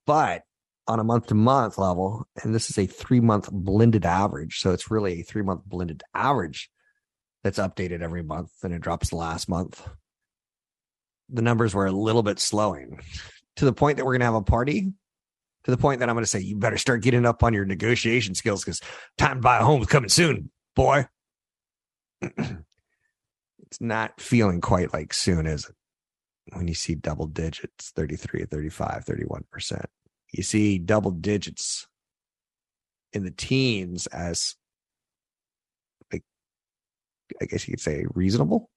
But 0.06 0.44
on 0.86 1.00
a 1.00 1.04
month 1.04 1.26
to 1.26 1.34
month 1.34 1.78
level, 1.78 2.26
and 2.42 2.54
this 2.54 2.70
is 2.70 2.78
a 2.78 2.86
three 2.86 3.20
month 3.20 3.50
blended 3.50 4.06
average. 4.06 4.60
So 4.60 4.72
it's 4.72 4.90
really 4.90 5.20
a 5.20 5.24
three 5.24 5.42
month 5.42 5.64
blended 5.66 6.04
average 6.14 6.70
that's 7.42 7.58
updated 7.58 8.02
every 8.02 8.22
month 8.22 8.50
and 8.62 8.72
it 8.72 8.80
drops 8.80 9.10
the 9.10 9.16
last 9.16 9.48
month. 9.48 9.86
The 11.28 11.42
numbers 11.42 11.74
were 11.74 11.86
a 11.86 11.92
little 11.92 12.22
bit 12.22 12.38
slowing 12.38 13.00
to 13.56 13.64
the 13.64 13.72
point 13.72 13.96
that 13.96 14.04
we're 14.04 14.12
going 14.12 14.20
to 14.20 14.26
have 14.26 14.34
a 14.34 14.42
party 14.42 14.92
to 15.66 15.72
the 15.72 15.76
point 15.76 15.98
that 15.98 16.08
I'm 16.08 16.14
going 16.14 16.22
to 16.22 16.30
say, 16.30 16.38
you 16.38 16.54
better 16.54 16.78
start 16.78 17.02
getting 17.02 17.26
up 17.26 17.42
on 17.42 17.52
your 17.52 17.64
negotiation 17.64 18.36
skills 18.36 18.64
because 18.64 18.80
time 19.18 19.38
to 19.38 19.40
buy 19.40 19.58
a 19.58 19.64
home 19.64 19.82
is 19.82 19.88
coming 19.88 20.08
soon, 20.08 20.48
boy. 20.76 21.06
it's 22.22 23.80
not 23.80 24.20
feeling 24.20 24.60
quite 24.60 24.92
like 24.92 25.12
soon, 25.12 25.44
is 25.44 25.64
it? 25.64 25.74
When 26.56 26.68
you 26.68 26.74
see 26.74 26.94
double 26.94 27.26
digits, 27.26 27.90
33, 27.96 28.44
35, 28.44 29.04
31%. 29.04 29.84
You 30.32 30.44
see 30.44 30.78
double 30.78 31.10
digits 31.10 31.88
in 33.12 33.24
the 33.24 33.32
teens 33.32 34.06
as, 34.06 34.54
like, 36.12 36.22
I 37.42 37.46
guess 37.46 37.66
you 37.66 37.72
could 37.72 37.80
say 37.80 38.04
reasonable 38.14 38.70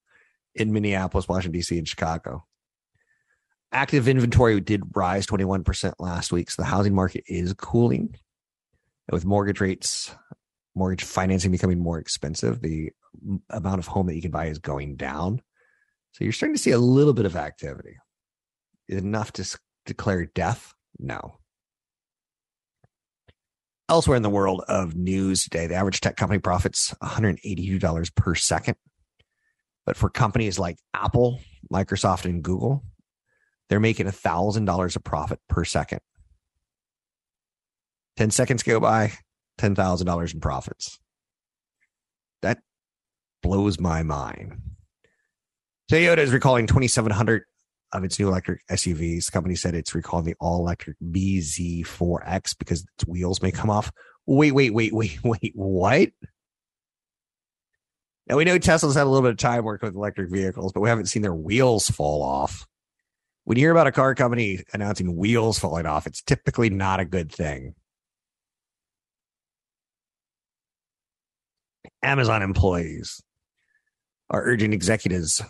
in 0.56 0.74
Minneapolis, 0.74 1.28
Washington, 1.28 1.52
D.C., 1.52 1.78
and 1.78 1.88
Chicago 1.88 2.48
active 3.72 4.08
inventory 4.08 4.60
did 4.60 4.84
rise 4.96 5.26
21% 5.28 5.94
last 6.00 6.32
week. 6.32 6.52
So 6.52 6.62
the 6.62 6.68
housing 6.68 6.96
market 6.96 7.24
is 7.28 7.54
cooling. 7.54 8.16
And 9.08 9.14
with 9.14 9.26
mortgage 9.26 9.62
rates, 9.62 10.14
mortgage 10.76 11.04
financing 11.04 11.52
becoming 11.52 11.80
more 11.80 12.00
expensive, 12.00 12.62
the 12.62 12.92
amount 13.50 13.80
of 13.80 13.88
home 13.88 14.08
that 14.08 14.16
you 14.16 14.22
can 14.22 14.32
buy 14.32 14.46
is 14.48 14.60
going 14.60 14.96
down. 14.96 15.42
So 16.14 16.24
you're 16.24 16.34
starting 16.34 16.56
to 16.56 16.62
see 16.62 16.72
a 16.72 16.80
little 16.80 17.14
bit 17.14 17.26
of 17.26 17.36
activity. 17.36 17.98
Is 18.88 19.02
enough 19.04 19.32
to 19.34 19.60
declare 19.86 20.26
death? 20.26 20.74
No. 20.98 21.38
Elsewhere 23.88 24.18
in 24.18 24.24
the 24.24 24.30
world 24.30 24.64
of 24.68 24.96
news 24.96 25.44
today, 25.44 25.68
the 25.68 25.76
average 25.76 26.02
tech 26.02 26.16
company 26.16 26.40
profits 26.40 26.94
$182 27.04 28.16
per 28.16 28.36
second. 28.36 28.76
But 29.86 29.98
for 29.98 30.10
companies 30.10 30.60
like 30.60 30.78
Apple, 30.94 31.40
Microsoft, 31.72 32.26
and 32.26 32.44
Google, 32.44 32.84
they're 33.70 33.80
making 33.80 34.08
a 34.08 34.12
thousand 34.12 34.66
dollars 34.66 34.96
of 34.96 35.04
profit 35.04 35.40
per 35.48 35.64
second. 35.64 36.02
10 38.18 38.32
seconds 38.32 38.64
go 38.64 38.80
by, 38.80 39.14
$10,000 39.60 40.34
in 40.34 40.40
profits. 40.42 41.00
That 42.42 42.60
blows 43.42 43.80
my 43.80 44.04
mind. 44.04 44.58
Toyota 45.90 46.18
is 46.18 46.32
recalling 46.32 46.68
2,700 46.68 47.44
of 47.94 48.04
its 48.04 48.20
new 48.20 48.28
electric 48.28 48.66
SUVs. 48.68 49.28
The 49.28 49.32
company 49.32 49.56
said 49.56 49.74
it's 49.74 49.96
recalling 49.96 50.26
the 50.26 50.36
all 50.40 50.60
electric 50.60 50.98
BZ4X 51.02 52.58
because 52.58 52.86
its 52.98 53.08
wheels 53.08 53.42
may 53.42 53.52
come 53.52 53.70
off. 53.70 53.92
Wait, 54.26 54.52
wait, 54.52 54.74
wait, 54.74 54.94
wait, 54.94 55.20
wait, 55.24 55.54
what? 55.56 56.10
Now 58.28 58.36
we 58.36 58.44
know 58.44 58.60
Tesla's 58.60 58.96
had 58.96 59.04
a 59.04 59.10
little 59.10 59.24
bit 59.24 59.32
of 59.32 59.38
time 59.38 59.64
working 59.64 59.88
with 59.88 59.96
electric 59.96 60.30
vehicles, 60.30 60.72
but 60.72 60.82
we 60.82 60.90
haven't 60.90 61.08
seen 61.08 61.24
their 61.24 61.34
wheels 61.34 61.90
fall 61.90 62.22
off 62.22 62.68
when 63.46 63.58
you 63.58 63.64
hear 63.64 63.72
about 63.72 63.88
a 63.88 63.92
car 63.92 64.16
company 64.16 64.64
announcing 64.74 65.16
wheels 65.16 65.60
falling 65.60 65.86
off, 65.86 66.08
it's 66.08 66.22
typically 66.22 66.70
not 66.70 67.00
a 67.00 67.06
good 67.06 67.32
thing. 67.32 67.76
Amazon 72.04 72.42
employees 72.42 73.22
are 74.30 74.44
urging 74.44 74.74
executives 74.74 75.42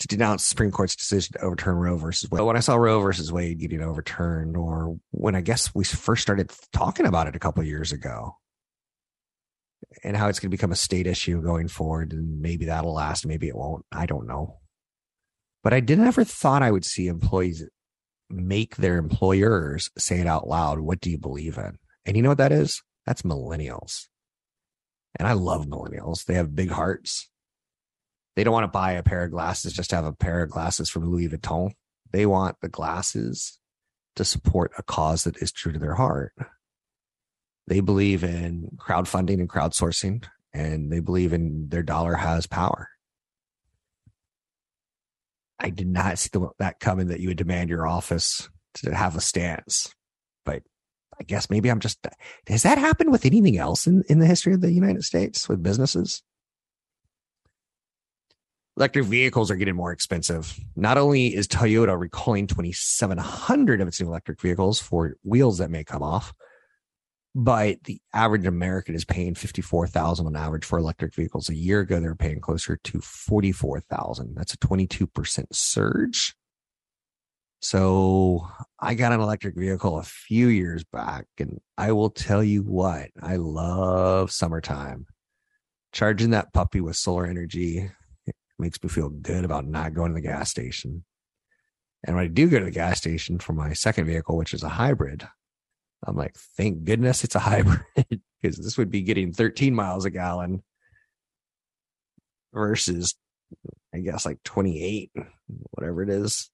to 0.00 0.06
denounce 0.06 0.44
Supreme 0.44 0.70
Court's 0.70 0.96
decision 0.96 1.32
to 1.34 1.40
overturn 1.40 1.76
Roe 1.76 1.96
versus 1.96 2.30
Wade. 2.30 2.42
When 2.42 2.56
I 2.56 2.60
saw 2.60 2.74
Roe 2.74 3.00
versus 3.00 3.32
Wade 3.32 3.60
getting 3.60 3.80
overturned, 3.80 4.56
or 4.56 4.98
when 5.10 5.34
I 5.34 5.40
guess 5.40 5.74
we 5.74 5.84
first 5.84 6.22
started 6.22 6.52
talking 6.72 7.06
about 7.06 7.26
it 7.28 7.36
a 7.36 7.38
couple 7.38 7.62
years 7.62 7.92
ago, 7.92 8.36
and 10.02 10.16
how 10.16 10.28
it's 10.28 10.40
going 10.40 10.50
to 10.50 10.56
become 10.56 10.72
a 10.72 10.76
state 10.76 11.06
issue 11.06 11.40
going 11.40 11.68
forward, 11.68 12.12
and 12.12 12.40
maybe 12.40 12.66
that'll 12.66 12.94
last, 12.94 13.26
maybe 13.26 13.48
it 13.48 13.56
won't. 13.56 13.84
I 13.92 14.06
don't 14.06 14.26
know. 14.26 14.58
But 15.64 15.72
I 15.72 15.80
didn't 15.80 16.06
ever 16.06 16.24
thought 16.24 16.62
I 16.62 16.70
would 16.70 16.84
see 16.84 17.08
employees 17.08 17.64
make 18.28 18.76
their 18.76 18.98
employers 18.98 19.90
say 19.96 20.20
it 20.20 20.26
out 20.26 20.46
loud. 20.46 20.80
What 20.80 21.00
do 21.00 21.10
you 21.10 21.18
believe 21.18 21.56
in? 21.56 21.78
And 22.04 22.16
you 22.16 22.22
know 22.22 22.28
what 22.28 22.38
that 22.38 22.52
is? 22.52 22.82
That's 23.06 23.22
millennials. 23.22 24.06
And 25.18 25.26
I 25.26 25.32
love 25.32 25.66
millennials. 25.66 26.24
They 26.24 26.34
have 26.34 26.54
big 26.54 26.70
hearts. 26.70 27.30
They 28.36 28.44
don't 28.44 28.52
want 28.52 28.64
to 28.64 28.68
buy 28.68 28.92
a 28.92 29.02
pair 29.02 29.24
of 29.24 29.30
glasses 29.30 29.72
just 29.72 29.90
to 29.90 29.96
have 29.96 30.04
a 30.04 30.12
pair 30.12 30.42
of 30.42 30.50
glasses 30.50 30.90
from 30.90 31.10
Louis 31.10 31.28
Vuitton. 31.28 31.70
They 32.10 32.26
want 32.26 32.56
the 32.60 32.68
glasses 32.68 33.58
to 34.16 34.24
support 34.24 34.72
a 34.76 34.82
cause 34.82 35.24
that 35.24 35.38
is 35.38 35.50
true 35.50 35.72
to 35.72 35.78
their 35.78 35.94
heart. 35.94 36.32
They 37.66 37.80
believe 37.80 38.22
in 38.22 38.76
crowdfunding 38.76 39.40
and 39.40 39.48
crowdsourcing, 39.48 40.24
and 40.52 40.92
they 40.92 41.00
believe 41.00 41.32
in 41.32 41.68
their 41.70 41.82
dollar 41.82 42.16
has 42.16 42.46
power. 42.46 42.90
I 45.58 45.70
did 45.70 45.86
not 45.86 46.18
see 46.18 46.30
the, 46.32 46.48
that 46.58 46.80
coming 46.80 47.08
that 47.08 47.20
you 47.20 47.28
would 47.28 47.36
demand 47.36 47.70
your 47.70 47.86
office 47.86 48.48
to 48.74 48.94
have 48.94 49.16
a 49.16 49.20
stance. 49.20 49.94
But 50.44 50.62
I 51.18 51.22
guess 51.22 51.48
maybe 51.48 51.70
I'm 51.70 51.80
just, 51.80 52.06
has 52.48 52.64
that 52.64 52.78
happened 52.78 53.12
with 53.12 53.24
anything 53.24 53.56
else 53.56 53.86
in, 53.86 54.02
in 54.08 54.18
the 54.18 54.26
history 54.26 54.52
of 54.52 54.60
the 54.60 54.72
United 54.72 55.04
States 55.04 55.48
with 55.48 55.62
businesses? 55.62 56.22
Electric 58.76 59.04
vehicles 59.04 59.52
are 59.52 59.56
getting 59.56 59.76
more 59.76 59.92
expensive. 59.92 60.58
Not 60.74 60.98
only 60.98 61.28
is 61.28 61.46
Toyota 61.46 61.96
recalling 61.96 62.48
2,700 62.48 63.80
of 63.80 63.86
its 63.86 64.00
new 64.00 64.08
electric 64.08 64.40
vehicles 64.40 64.80
for 64.80 65.14
wheels 65.22 65.58
that 65.58 65.70
may 65.70 65.84
come 65.84 66.02
off, 66.02 66.34
but 67.34 67.82
the 67.84 68.00
average 68.12 68.46
American 68.46 68.94
is 68.94 69.04
paying 69.04 69.34
54,000 69.34 70.26
on 70.26 70.36
average 70.36 70.64
for 70.64 70.78
electric 70.78 71.14
vehicles. 71.14 71.48
A 71.48 71.54
year 71.54 71.80
ago, 71.80 71.98
they 71.98 72.06
were 72.06 72.14
paying 72.14 72.40
closer 72.40 72.76
to 72.76 73.00
44,000. 73.00 74.34
That's 74.36 74.54
a 74.54 74.58
22% 74.58 75.46
surge. 75.52 76.34
So 77.60 78.46
I 78.78 78.94
got 78.94 79.12
an 79.12 79.20
electric 79.20 79.56
vehicle 79.56 79.98
a 79.98 80.02
few 80.02 80.48
years 80.48 80.84
back 80.84 81.26
and 81.38 81.60
I 81.78 81.92
will 81.92 82.10
tell 82.10 82.44
you 82.44 82.62
what, 82.62 83.08
I 83.22 83.36
love 83.36 84.30
summertime. 84.30 85.06
Charging 85.90 86.30
that 86.30 86.52
puppy 86.52 86.82
with 86.82 86.96
solar 86.96 87.26
energy 87.26 87.90
makes 88.58 88.82
me 88.82 88.90
feel 88.90 89.08
good 89.08 89.44
about 89.44 89.66
not 89.66 89.94
going 89.94 90.10
to 90.10 90.14
the 90.14 90.20
gas 90.20 90.50
station. 90.50 91.04
And 92.06 92.14
when 92.14 92.26
I 92.26 92.28
do 92.28 92.48
go 92.48 92.58
to 92.58 92.66
the 92.66 92.70
gas 92.70 92.98
station 92.98 93.38
for 93.38 93.54
my 93.54 93.72
second 93.72 94.04
vehicle, 94.06 94.36
which 94.36 94.52
is 94.52 94.62
a 94.62 94.68
hybrid, 94.68 95.26
I'm 96.06 96.16
like, 96.16 96.36
thank 96.56 96.84
goodness 96.84 97.24
it's 97.24 97.34
a 97.34 97.40
hybrid 97.40 97.84
because 98.42 98.56
this 98.56 98.76
would 98.76 98.90
be 98.90 99.02
getting 99.02 99.32
13 99.32 99.74
miles 99.74 100.04
a 100.04 100.10
gallon 100.10 100.62
versus, 102.52 103.14
I 103.94 103.98
guess, 103.98 104.26
like 104.26 104.42
28, 104.44 105.10
whatever 105.70 106.02
it 106.02 106.10
is. 106.10 106.50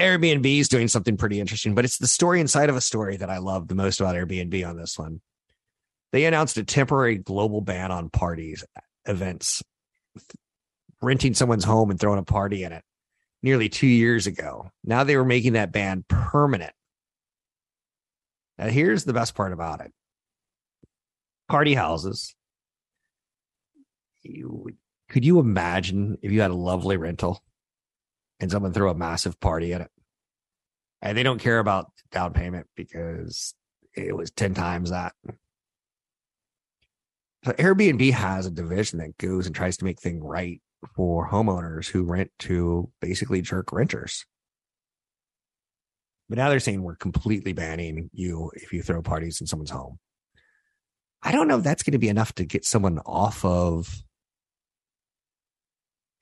Airbnb 0.00 0.58
is 0.58 0.68
doing 0.68 0.88
something 0.88 1.16
pretty 1.16 1.38
interesting, 1.38 1.74
but 1.74 1.84
it's 1.84 1.98
the 1.98 2.08
story 2.08 2.40
inside 2.40 2.68
of 2.68 2.76
a 2.76 2.80
story 2.80 3.16
that 3.16 3.30
I 3.30 3.38
love 3.38 3.68
the 3.68 3.76
most 3.76 4.00
about 4.00 4.16
Airbnb 4.16 4.68
on 4.68 4.76
this 4.76 4.98
one. 4.98 5.20
They 6.12 6.24
announced 6.24 6.56
a 6.58 6.64
temporary 6.64 7.16
global 7.16 7.60
ban 7.60 7.90
on 7.92 8.10
parties, 8.10 8.64
events, 9.06 9.62
renting 11.00 11.34
someone's 11.34 11.64
home 11.64 11.90
and 11.90 12.00
throwing 12.00 12.18
a 12.18 12.24
party 12.24 12.64
in 12.64 12.72
it 12.72 12.82
nearly 13.42 13.68
two 13.68 13.86
years 13.86 14.26
ago. 14.26 14.70
Now 14.82 15.04
they 15.04 15.16
were 15.16 15.24
making 15.24 15.52
that 15.52 15.70
ban 15.70 16.04
permanent. 16.08 16.72
Now, 18.58 18.68
here's 18.68 19.04
the 19.04 19.12
best 19.12 19.34
part 19.34 19.52
about 19.52 19.80
it 19.80 19.92
party 21.48 21.74
houses. 21.74 22.34
You, 24.22 24.70
could 25.10 25.24
you 25.24 25.38
imagine 25.38 26.16
if 26.22 26.32
you 26.32 26.40
had 26.40 26.50
a 26.50 26.54
lovely 26.54 26.96
rental 26.96 27.42
and 28.40 28.50
someone 28.50 28.72
threw 28.72 28.88
a 28.88 28.94
massive 28.94 29.38
party 29.38 29.74
at 29.74 29.82
it? 29.82 29.90
And 31.02 31.18
they 31.18 31.22
don't 31.22 31.40
care 31.40 31.58
about 31.58 31.90
down 32.10 32.32
payment 32.32 32.66
because 32.74 33.54
it 33.94 34.16
was 34.16 34.30
10 34.30 34.54
times 34.54 34.90
that. 34.90 35.12
So 37.44 37.52
Airbnb 37.52 38.10
has 38.12 38.46
a 38.46 38.50
division 38.50 39.00
that 39.00 39.18
goes 39.18 39.46
and 39.46 39.54
tries 39.54 39.76
to 39.76 39.84
make 39.84 40.00
things 40.00 40.22
right 40.24 40.62
for 40.96 41.28
homeowners 41.28 41.88
who 41.88 42.04
rent 42.04 42.30
to 42.40 42.90
basically 43.00 43.42
jerk 43.42 43.70
renters. 43.70 44.24
But 46.28 46.38
now 46.38 46.48
they're 46.48 46.60
saying 46.60 46.82
we're 46.82 46.96
completely 46.96 47.52
banning 47.52 48.10
you 48.12 48.50
if 48.54 48.72
you 48.72 48.82
throw 48.82 49.02
parties 49.02 49.40
in 49.40 49.46
someone's 49.46 49.70
home. 49.70 49.98
I 51.22 51.32
don't 51.32 51.48
know 51.48 51.58
if 51.58 51.64
that's 51.64 51.82
going 51.82 51.92
to 51.92 51.98
be 51.98 52.08
enough 52.08 52.34
to 52.34 52.44
get 52.44 52.64
someone 52.64 52.98
off 53.06 53.44
of 53.44 54.02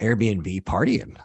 Airbnb 0.00 0.62
partying. 0.62 1.16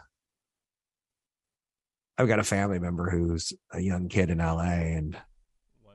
I've 2.16 2.28
got 2.28 2.40
a 2.40 2.44
family 2.44 2.80
member 2.80 3.10
who's 3.10 3.52
a 3.72 3.80
young 3.80 4.08
kid 4.08 4.30
in 4.30 4.38
LA, 4.38 4.62
and 4.62 5.16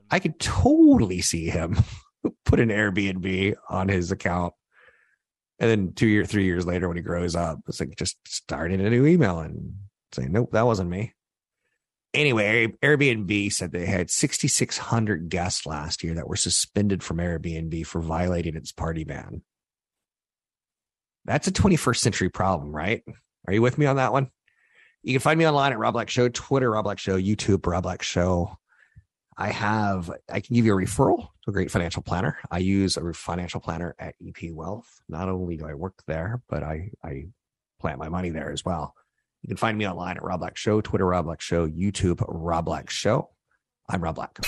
I 0.10 0.20
could 0.20 0.40
totally 0.40 1.22
see 1.22 1.50
him 1.50 1.78
put 2.46 2.62
an 2.62 2.70
Airbnb 2.70 3.56
on 3.70 3.90
his 3.90 4.12
account. 4.12 4.54
And 5.60 5.70
then 5.70 5.94
two 5.94 6.08
year, 6.08 6.26
three 6.26 6.46
years 6.46 6.66
later, 6.66 6.88
when 6.88 6.98
he 6.98 7.04
grows 7.04 7.36
up, 7.36 7.60
it's 7.68 7.80
like 7.80 7.96
just 7.98 8.18
starting 8.26 8.80
a 8.80 8.90
new 8.90 9.06
email 9.06 9.40
and 9.40 9.76
saying, 10.14 10.32
nope, 10.32 10.52
that 10.54 10.66
wasn't 10.66 10.90
me. 10.90 11.14
Anyway, 12.14 12.68
Airbnb 12.84 13.52
said 13.52 13.72
they 13.72 13.88
had 13.88 14.12
6,600 14.12 15.30
guests 15.30 15.66
last 15.66 16.04
year 16.04 16.14
that 16.14 16.28
were 16.28 16.36
suspended 16.36 17.02
from 17.02 17.18
Airbnb 17.18 17.88
for 17.88 18.02
violating 18.02 18.56
its 18.56 18.72
party 18.72 19.04
ban. 19.04 19.42
That's 21.26 21.48
a 21.48 21.52
21st 21.52 21.98
century 21.98 22.30
problem, 22.30 22.72
right? 22.72 23.04
Are 23.48 23.54
you 23.54 23.62
with 23.62 23.78
me 23.78 23.88
on 23.88 23.96
that 23.96 24.12
one? 24.12 24.30
You 25.02 25.14
can 25.14 25.22
find 25.22 25.40
me 25.40 25.48
online 25.48 25.72
at 25.72 25.80
Rob 25.80 25.94
Black 25.94 26.10
Show, 26.10 26.30
Twitter, 26.30 26.72
Rob 26.72 26.84
Black 26.84 27.00
Show, 27.00 27.20
YouTube, 27.20 27.66
Rob 27.66 27.84
Black 27.84 28.04
Show. 28.04 28.58
I 29.36 29.50
have, 29.50 30.12
I 30.30 30.40
can 30.40 30.56
give 30.56 30.66
you 30.66 30.74
a 30.74 30.82
referral 30.82 31.30
to 31.44 31.50
a 31.50 31.52
great 31.52 31.72
financial 31.72 32.04
planner. 32.04 32.38
I 32.52 32.60
use 32.60 32.96
a 32.96 33.14
financial 33.14 33.60
planner 33.60 33.96
at 33.98 34.14
EP 34.26 34.52
Wealth. 34.52 35.02
Not 35.10 35.30
only 35.30 35.58
do 35.58 35.66
I 35.66 35.74
work 35.74 35.96
there, 36.06 36.42
but 36.48 36.62
I, 36.62 36.92
I 37.04 37.26
plant 37.80 37.98
my 38.00 38.10
money 38.10 38.30
there 38.30 38.52
as 38.52 38.64
well. 38.64 38.94
You 39.44 39.50
can 39.50 39.58
find 39.58 39.78
me 39.78 39.86
online 39.86 40.16
at 40.16 40.24
Rob 40.24 40.40
Black 40.40 40.56
Show, 40.56 40.80
Twitter, 40.80 41.06
Rob 41.06 41.26
Black 41.26 41.42
Show, 41.42 41.68
YouTube, 41.68 42.24
Rob 42.30 42.64
Black 42.64 42.90
Show. 42.90 43.30
I'm 43.90 44.02
Rob 44.02 44.16
Black. 44.16 44.40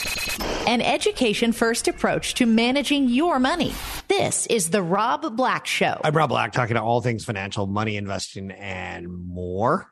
An 0.67 0.81
education 0.81 1.51
first 1.51 1.89
approach 1.89 2.33
to 2.35 2.45
managing 2.45 3.09
your 3.09 3.37
money. 3.37 3.73
This 4.07 4.45
is 4.47 4.69
the 4.69 4.81
Rob 4.81 5.35
Black 5.35 5.65
Show. 5.67 5.99
I'm 6.01 6.15
Rob 6.15 6.29
Black, 6.29 6.53
talking 6.53 6.75
to 6.75 6.81
all 6.81 7.01
things 7.01 7.25
financial, 7.25 7.67
money, 7.67 7.97
investing, 7.97 8.51
and 8.51 9.09
more 9.09 9.87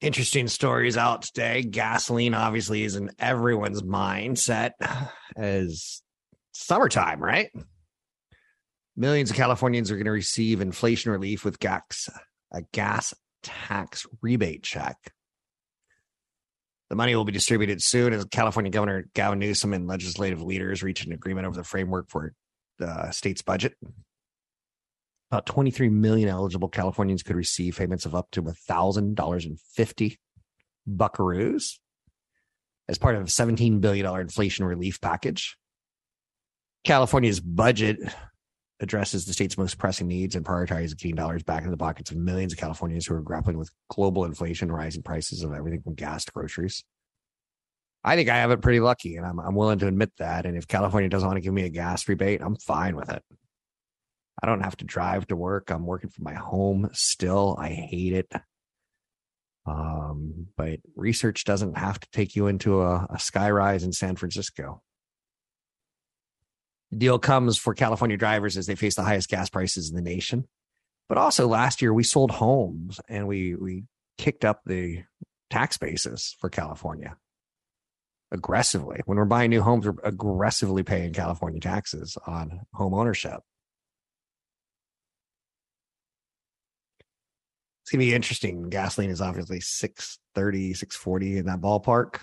interesting 0.00 0.48
stories 0.48 0.96
out 0.96 1.22
today. 1.22 1.62
Gasoline 1.62 2.32
obviously 2.32 2.82
is 2.82 2.96
in 2.96 3.10
everyone's 3.18 3.82
mindset 3.82 4.70
as 5.36 6.00
summertime, 6.52 7.22
right? 7.22 7.50
Millions 8.96 9.30
of 9.30 9.36
Californians 9.36 9.90
are 9.90 9.96
going 9.96 10.06
to 10.06 10.12
receive 10.12 10.62
inflation 10.62 11.12
relief 11.12 11.44
with 11.44 11.58
gas, 11.58 12.08
a 12.52 12.62
gas 12.72 13.14
tax 13.42 14.06
rebate 14.22 14.62
check. 14.62 14.96
The 16.88 16.96
money 16.96 17.16
will 17.16 17.24
be 17.24 17.32
distributed 17.32 17.82
soon 17.82 18.12
as 18.12 18.24
California 18.26 18.70
Governor 18.70 19.08
Gavin 19.14 19.40
Newsom 19.40 19.72
and 19.72 19.88
legislative 19.88 20.40
leaders 20.40 20.82
reach 20.82 21.04
an 21.04 21.12
agreement 21.12 21.46
over 21.46 21.56
the 21.56 21.64
framework 21.64 22.08
for 22.08 22.32
the 22.78 23.10
state's 23.10 23.42
budget. 23.42 23.74
About 25.30 25.46
23 25.46 25.88
million 25.88 26.28
eligible 26.28 26.68
Californians 26.68 27.24
could 27.24 27.34
receive 27.34 27.76
payments 27.76 28.06
of 28.06 28.14
up 28.14 28.30
to 28.32 28.42
$1,000.50 28.42 30.16
buckaroos 30.88 31.78
as 32.88 32.98
part 32.98 33.16
of 33.16 33.22
a 33.22 33.24
$17 33.24 33.80
billion 33.80 34.20
inflation 34.20 34.64
relief 34.64 35.00
package. 35.00 35.56
California's 36.84 37.40
budget 37.40 37.98
addresses 38.80 39.24
the 39.24 39.32
state's 39.32 39.56
most 39.56 39.78
pressing 39.78 40.06
needs 40.06 40.36
and 40.36 40.44
prioritizes 40.44 40.96
getting 40.96 41.16
dollars 41.16 41.42
back 41.42 41.60
into 41.60 41.70
the 41.70 41.76
pockets 41.76 42.10
of 42.10 42.16
millions 42.16 42.52
of 42.52 42.58
Californians 42.58 43.06
who 43.06 43.14
are 43.14 43.22
grappling 43.22 43.58
with 43.58 43.70
global 43.88 44.24
inflation, 44.24 44.70
rising 44.70 45.02
prices 45.02 45.42
of 45.42 45.52
everything 45.52 45.82
from 45.82 45.94
gas 45.94 46.24
to 46.24 46.32
groceries. 46.32 46.84
I 48.04 48.14
think 48.14 48.28
I 48.28 48.36
have 48.36 48.50
it 48.50 48.62
pretty 48.62 48.80
lucky, 48.80 49.16
and 49.16 49.26
I'm, 49.26 49.40
I'm 49.40 49.54
willing 49.54 49.80
to 49.80 49.88
admit 49.88 50.12
that. 50.18 50.46
And 50.46 50.56
if 50.56 50.68
California 50.68 51.08
doesn't 51.08 51.26
want 51.26 51.38
to 51.38 51.42
give 51.42 51.54
me 51.54 51.64
a 51.64 51.68
gas 51.70 52.06
rebate, 52.08 52.40
I'm 52.40 52.56
fine 52.56 52.94
with 52.94 53.10
it. 53.10 53.22
I 54.42 54.46
don't 54.46 54.62
have 54.62 54.76
to 54.76 54.84
drive 54.84 55.26
to 55.28 55.36
work. 55.36 55.70
I'm 55.70 55.86
working 55.86 56.10
from 56.10 56.24
my 56.24 56.34
home 56.34 56.90
still. 56.92 57.56
I 57.58 57.70
hate 57.70 58.12
it. 58.12 58.32
Um, 59.66 60.46
but 60.56 60.78
research 60.94 61.44
doesn't 61.44 61.76
have 61.76 61.98
to 61.98 62.08
take 62.12 62.36
you 62.36 62.46
into 62.46 62.82
a, 62.82 63.06
a 63.10 63.16
skyrise 63.16 63.82
in 63.82 63.92
San 63.92 64.14
Francisco. 64.14 64.82
The 66.90 66.98
deal 66.98 67.18
comes 67.18 67.58
for 67.58 67.74
California 67.74 68.16
drivers 68.16 68.56
as 68.56 68.66
they 68.66 68.74
face 68.74 68.94
the 68.94 69.02
highest 69.02 69.28
gas 69.28 69.50
prices 69.50 69.90
in 69.90 69.96
the 69.96 70.02
nation. 70.02 70.46
But 71.08 71.18
also 71.18 71.46
last 71.46 71.82
year 71.82 71.92
we 71.92 72.02
sold 72.02 72.30
homes 72.30 73.00
and 73.08 73.26
we 73.26 73.54
we 73.54 73.84
kicked 74.18 74.44
up 74.44 74.62
the 74.64 75.04
tax 75.50 75.78
basis 75.78 76.36
for 76.40 76.48
California 76.48 77.16
aggressively. 78.32 79.00
When 79.04 79.18
we're 79.18 79.24
buying 79.24 79.50
new 79.50 79.62
homes, 79.62 79.86
we're 79.86 79.94
aggressively 80.02 80.82
paying 80.82 81.12
California 81.12 81.60
taxes 81.60 82.18
on 82.26 82.60
home 82.72 82.94
ownership. 82.94 83.40
it's 87.86 87.92
gonna 87.92 88.00
be 88.00 88.14
interesting. 88.14 88.68
Gasoline 88.68 89.10
is 89.10 89.20
obviously 89.20 89.60
630, 89.60 90.74
640 90.74 91.38
in 91.38 91.46
that 91.46 91.60
ballpark. 91.60 92.18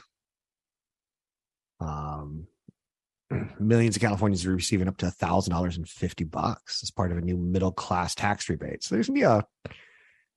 Um 1.79 2.47
millions 3.59 3.95
of 3.95 4.01
Californians 4.01 4.45
are 4.45 4.53
receiving 4.55 4.87
up 4.87 4.97
to 4.97 5.07
a 5.07 5.11
thousand 5.11 5.53
dollars 5.53 5.77
and 5.77 5.87
fifty 5.87 6.23
bucks 6.23 6.81
as 6.83 6.91
part 6.91 7.11
of 7.11 7.17
a 7.17 7.21
new 7.21 7.37
middle 7.37 7.71
class 7.71 8.15
tax 8.15 8.49
rebate. 8.49 8.83
So 8.83 8.95
there's 8.95 9.07
gonna 9.07 9.19
be 9.19 9.23
a 9.23 9.45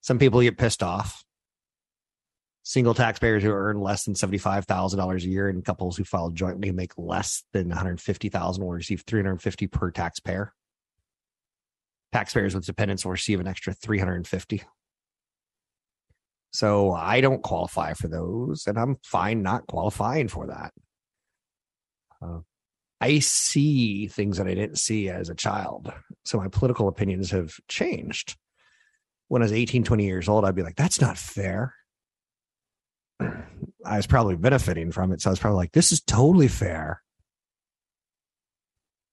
some 0.01 0.19
people 0.19 0.41
get 0.41 0.59
pissed 0.59 0.83
off. 0.83 1.25
Single 2.63 2.95
taxpayers 2.95 3.43
who 3.43 3.51
earn 3.51 3.81
less 3.81 4.05
than 4.05 4.15
seventy 4.15 4.39
five 4.39 4.65
thousand 4.65 4.99
dollars 4.99 5.25
a 5.25 5.29
year, 5.29 5.49
and 5.49 5.65
couples 5.65 5.97
who 5.97 6.05
file 6.05 6.31
jointly 6.31 6.73
make 6.73 6.93
less 6.97 7.45
than 7.53 7.69
one 7.69 7.77
hundred 7.77 8.01
fifty 8.01 8.29
thousand 8.29 8.65
will 8.65 8.73
receive 8.73 9.05
three 9.07 9.21
hundred 9.21 9.41
fifty 9.41 9.67
per 9.67 9.91
taxpayer. 9.91 10.53
Taxpayers 12.13 12.55
with 12.55 12.67
dependents 12.67 13.05
will 13.05 13.13
receive 13.13 13.41
an 13.41 13.47
extra 13.47 13.73
three 13.73 13.99
hundred 13.99 14.27
fifty. 14.27 14.63
So 16.53 16.93
I 16.93 17.21
don't 17.21 17.43
qualify 17.43 17.93
for 17.93 18.09
those, 18.09 18.67
and 18.67 18.79
I'm 18.79 18.97
fine 19.05 19.43
not 19.43 19.67
qualifying 19.67 20.29
for 20.29 20.47
that. 20.47 20.73
Uh, 22.23 22.39
I 23.01 23.19
see 23.19 24.07
things 24.09 24.39
that 24.39 24.47
I 24.47 24.55
didn't 24.55 24.79
see 24.79 25.09
as 25.09 25.29
a 25.29 25.35
child. 25.35 25.93
So 26.25 26.39
my 26.39 26.49
political 26.49 26.89
opinions 26.89 27.31
have 27.31 27.55
changed. 27.69 28.37
When 29.29 29.43
I 29.43 29.45
was 29.45 29.53
18, 29.53 29.85
20 29.85 30.05
years 30.05 30.29
old, 30.29 30.45
I'd 30.45 30.55
be 30.55 30.63
like, 30.63 30.77
that's 30.77 31.01
not 31.01 31.19
fair. 31.19 31.75
I 33.21 33.97
was 33.97 34.07
probably 34.07 34.37
benefiting 34.37 34.93
from 34.93 35.13
it. 35.13 35.21
So 35.21 35.31
I 35.31 35.33
was 35.33 35.41
probably 35.41 35.59
like, 35.59 35.73
this 35.73 35.93
is 35.93 36.01
totally 36.01 36.49
fair. 36.49 37.03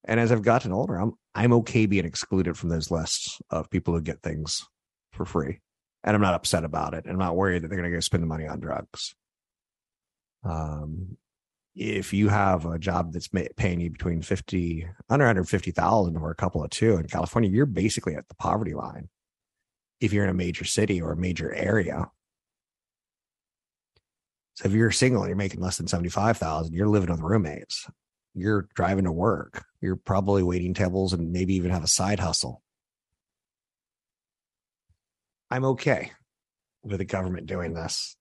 And 0.06 0.20
as 0.20 0.32
I've 0.32 0.42
gotten 0.42 0.72
older, 0.72 0.96
I'm 0.96 1.14
I'm 1.34 1.54
okay 1.54 1.86
being 1.86 2.06
excluded 2.06 2.58
from 2.58 2.70
those 2.70 2.92
lists 2.92 3.42
of 3.50 3.70
people 3.70 3.94
who 3.94 4.02
get 4.02 4.22
things 4.22 4.64
for 5.12 5.26
free 5.26 5.62
and 6.04 6.16
I'm 6.16 6.22
not 6.22 6.34
upset 6.34 6.64
about 6.64 6.94
it. 6.94 7.06
And 7.06 7.14
I'm 7.14 7.20
not 7.20 7.36
worried 7.36 7.64
that 7.64 7.70
they're 7.70 7.78
going 7.78 7.90
to 7.90 7.96
go 7.96 8.02
spend 8.02 8.24
the 8.24 8.28
money 8.28 8.46
on 8.46 8.60
drugs. 8.60 9.16
Um, 10.44 11.18
if 11.76 12.14
you 12.14 12.30
have 12.30 12.66
a 12.66 12.78
job 12.78 13.14
that's 13.14 13.30
paying 13.56 13.82
you 13.82 13.90
between 13.90 14.22
50 14.22 14.88
under 15.10 15.26
150,000 15.26 16.18
or 16.18 16.30
a 16.30 16.36
couple 16.36 16.64
of 16.64 16.70
two 16.70 16.98
in 16.98 17.08
California, 17.08 17.50
you're 17.50 17.66
basically 17.66 18.16
at 18.16 18.28
the 18.28 18.36
poverty 18.36 18.74
line. 18.74 19.10
If 20.00 20.14
you're 20.14 20.24
in 20.24 20.30
a 20.30 20.36
major 20.36 20.66
city 20.66 21.02
or 21.02 21.14
a 21.14 21.18
major 21.18 21.54
area. 21.54 22.10
So 24.56 24.68
if 24.68 24.74
you're 24.74 24.92
single 24.92 25.24
and 25.24 25.30
you're 25.30 25.38
making 25.38 25.62
less 25.62 25.78
than 25.78 25.88
75,000, 25.88 26.74
you're 26.74 26.88
living 26.88 27.10
with 27.10 27.22
roommates. 27.22 27.90
You're 28.36 28.68
driving 28.76 29.06
to 29.06 29.12
work. 29.12 29.64
You're 29.82 29.96
probably 29.96 30.44
waiting 30.44 30.74
tables 30.74 31.14
and 31.14 31.32
maybe 31.32 31.56
even 31.56 31.72
have 31.72 31.84
a 31.84 31.88
side 31.88 32.20
hustle. 32.20 32.62
I'm 35.50 35.66
okay 35.66 36.12
with 36.84 37.00
the 37.00 37.06
government 37.06 37.48
doing 37.48 37.74
this. 37.74 38.16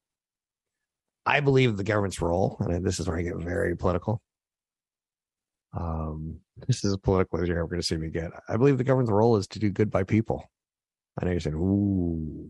I 1.24 1.40
believe 1.40 1.76
the 1.76 1.84
government's 1.84 2.20
role, 2.20 2.56
and 2.60 2.84
this 2.84 2.98
is 2.98 3.06
where 3.06 3.18
I 3.18 3.22
get 3.22 3.36
very 3.36 3.76
political. 3.76 4.20
Um, 5.74 6.40
this 6.66 6.84
is 6.84 6.92
a 6.92 6.98
political 6.98 7.40
as 7.40 7.48
you're 7.48 7.58
ever 7.58 7.68
going 7.68 7.80
to 7.80 7.86
see 7.86 7.96
me 7.96 8.10
get. 8.10 8.30
I 8.48 8.56
believe 8.56 8.78
the 8.78 8.84
government's 8.84 9.12
role 9.12 9.36
is 9.36 9.46
to 9.48 9.58
do 9.58 9.70
good 9.70 9.90
by 9.90 10.04
people. 10.04 10.50
I 11.20 11.24
know 11.24 11.30
you're 11.30 11.40
saying, 11.40 11.56
ooh, 11.56 12.48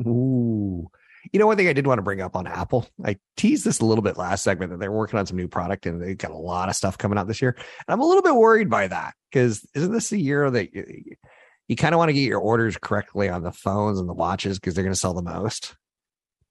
ooh. 0.00 0.90
You 1.32 1.40
know, 1.40 1.46
one 1.46 1.56
thing 1.56 1.66
I 1.66 1.72
did 1.72 1.86
want 1.88 1.98
to 1.98 2.02
bring 2.02 2.20
up 2.20 2.36
on 2.36 2.46
Apple, 2.46 2.86
I 3.04 3.16
teased 3.36 3.64
this 3.64 3.80
a 3.80 3.84
little 3.84 4.02
bit 4.02 4.16
last 4.16 4.44
segment 4.44 4.70
that 4.70 4.78
they're 4.78 4.92
working 4.92 5.18
on 5.18 5.26
some 5.26 5.36
new 5.36 5.48
product 5.48 5.86
and 5.86 6.00
they've 6.00 6.16
got 6.16 6.30
a 6.30 6.36
lot 6.36 6.68
of 6.68 6.76
stuff 6.76 6.98
coming 6.98 7.18
out 7.18 7.26
this 7.26 7.42
year. 7.42 7.56
And 7.58 7.64
I'm 7.88 8.00
a 8.00 8.06
little 8.06 8.22
bit 8.22 8.34
worried 8.34 8.70
by 8.70 8.86
that 8.86 9.14
because 9.30 9.66
isn't 9.74 9.92
this 9.92 10.12
a 10.12 10.18
year 10.18 10.48
that 10.48 10.72
you, 10.72 11.16
you 11.66 11.74
kind 11.74 11.94
of 11.94 11.98
want 11.98 12.10
to 12.10 12.12
get 12.12 12.20
your 12.20 12.38
orders 12.38 12.76
correctly 12.76 13.28
on 13.28 13.42
the 13.42 13.50
phones 13.50 13.98
and 13.98 14.08
the 14.08 14.14
watches 14.14 14.60
because 14.60 14.74
they're 14.74 14.84
going 14.84 14.94
to 14.94 15.00
sell 15.00 15.14
the 15.14 15.22
most? 15.22 15.74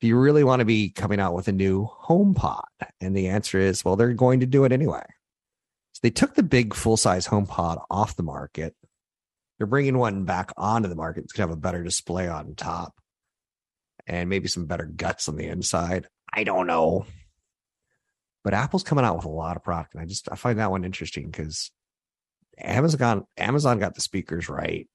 Do 0.05 0.09
you 0.09 0.19
really 0.19 0.43
want 0.43 0.59
to 0.59 0.65
be 0.65 0.89
coming 0.91 1.19
out 1.19 1.33
with 1.33 1.47
a 1.47 1.51
new 1.51 1.89
HomePod? 2.03 2.61
And 3.01 3.17
the 3.17 3.29
answer 3.29 3.57
is, 3.57 3.83
well, 3.83 3.95
they're 3.95 4.13
going 4.13 4.41
to 4.41 4.45
do 4.45 4.63
it 4.63 4.71
anyway. 4.71 5.01
So 5.93 5.99
they 6.03 6.11
took 6.11 6.35
the 6.35 6.43
big 6.43 6.75
full 6.75 6.95
size 6.95 7.27
HomePod 7.27 7.83
off 7.89 8.15
the 8.15 8.21
market. 8.21 8.75
They're 9.57 9.65
bringing 9.65 9.97
one 9.97 10.23
back 10.23 10.51
onto 10.57 10.87
the 10.87 10.95
market. 10.95 11.23
It's 11.23 11.33
going 11.33 11.47
to 11.47 11.53
have 11.53 11.57
a 11.57 11.59
better 11.59 11.81
display 11.81 12.27
on 12.27 12.53
top 12.53 12.93
and 14.05 14.29
maybe 14.29 14.47
some 14.47 14.67
better 14.67 14.85
guts 14.85 15.27
on 15.27 15.37
the 15.37 15.47
inside. 15.47 16.07
I 16.31 16.43
don't 16.43 16.67
know. 16.67 17.07
But 18.43 18.53
Apple's 18.53 18.83
coming 18.83 19.05
out 19.05 19.15
with 19.15 19.25
a 19.25 19.29
lot 19.29 19.57
of 19.57 19.63
product. 19.63 19.95
And 19.95 20.03
I 20.03 20.05
just 20.05 20.31
I 20.31 20.35
find 20.35 20.59
that 20.59 20.69
one 20.69 20.85
interesting 20.85 21.31
because 21.31 21.71
Amazon 22.59 23.25
Amazon 23.37 23.79
got 23.79 23.95
the 23.95 24.01
speakers 24.01 24.49
right. 24.49 24.87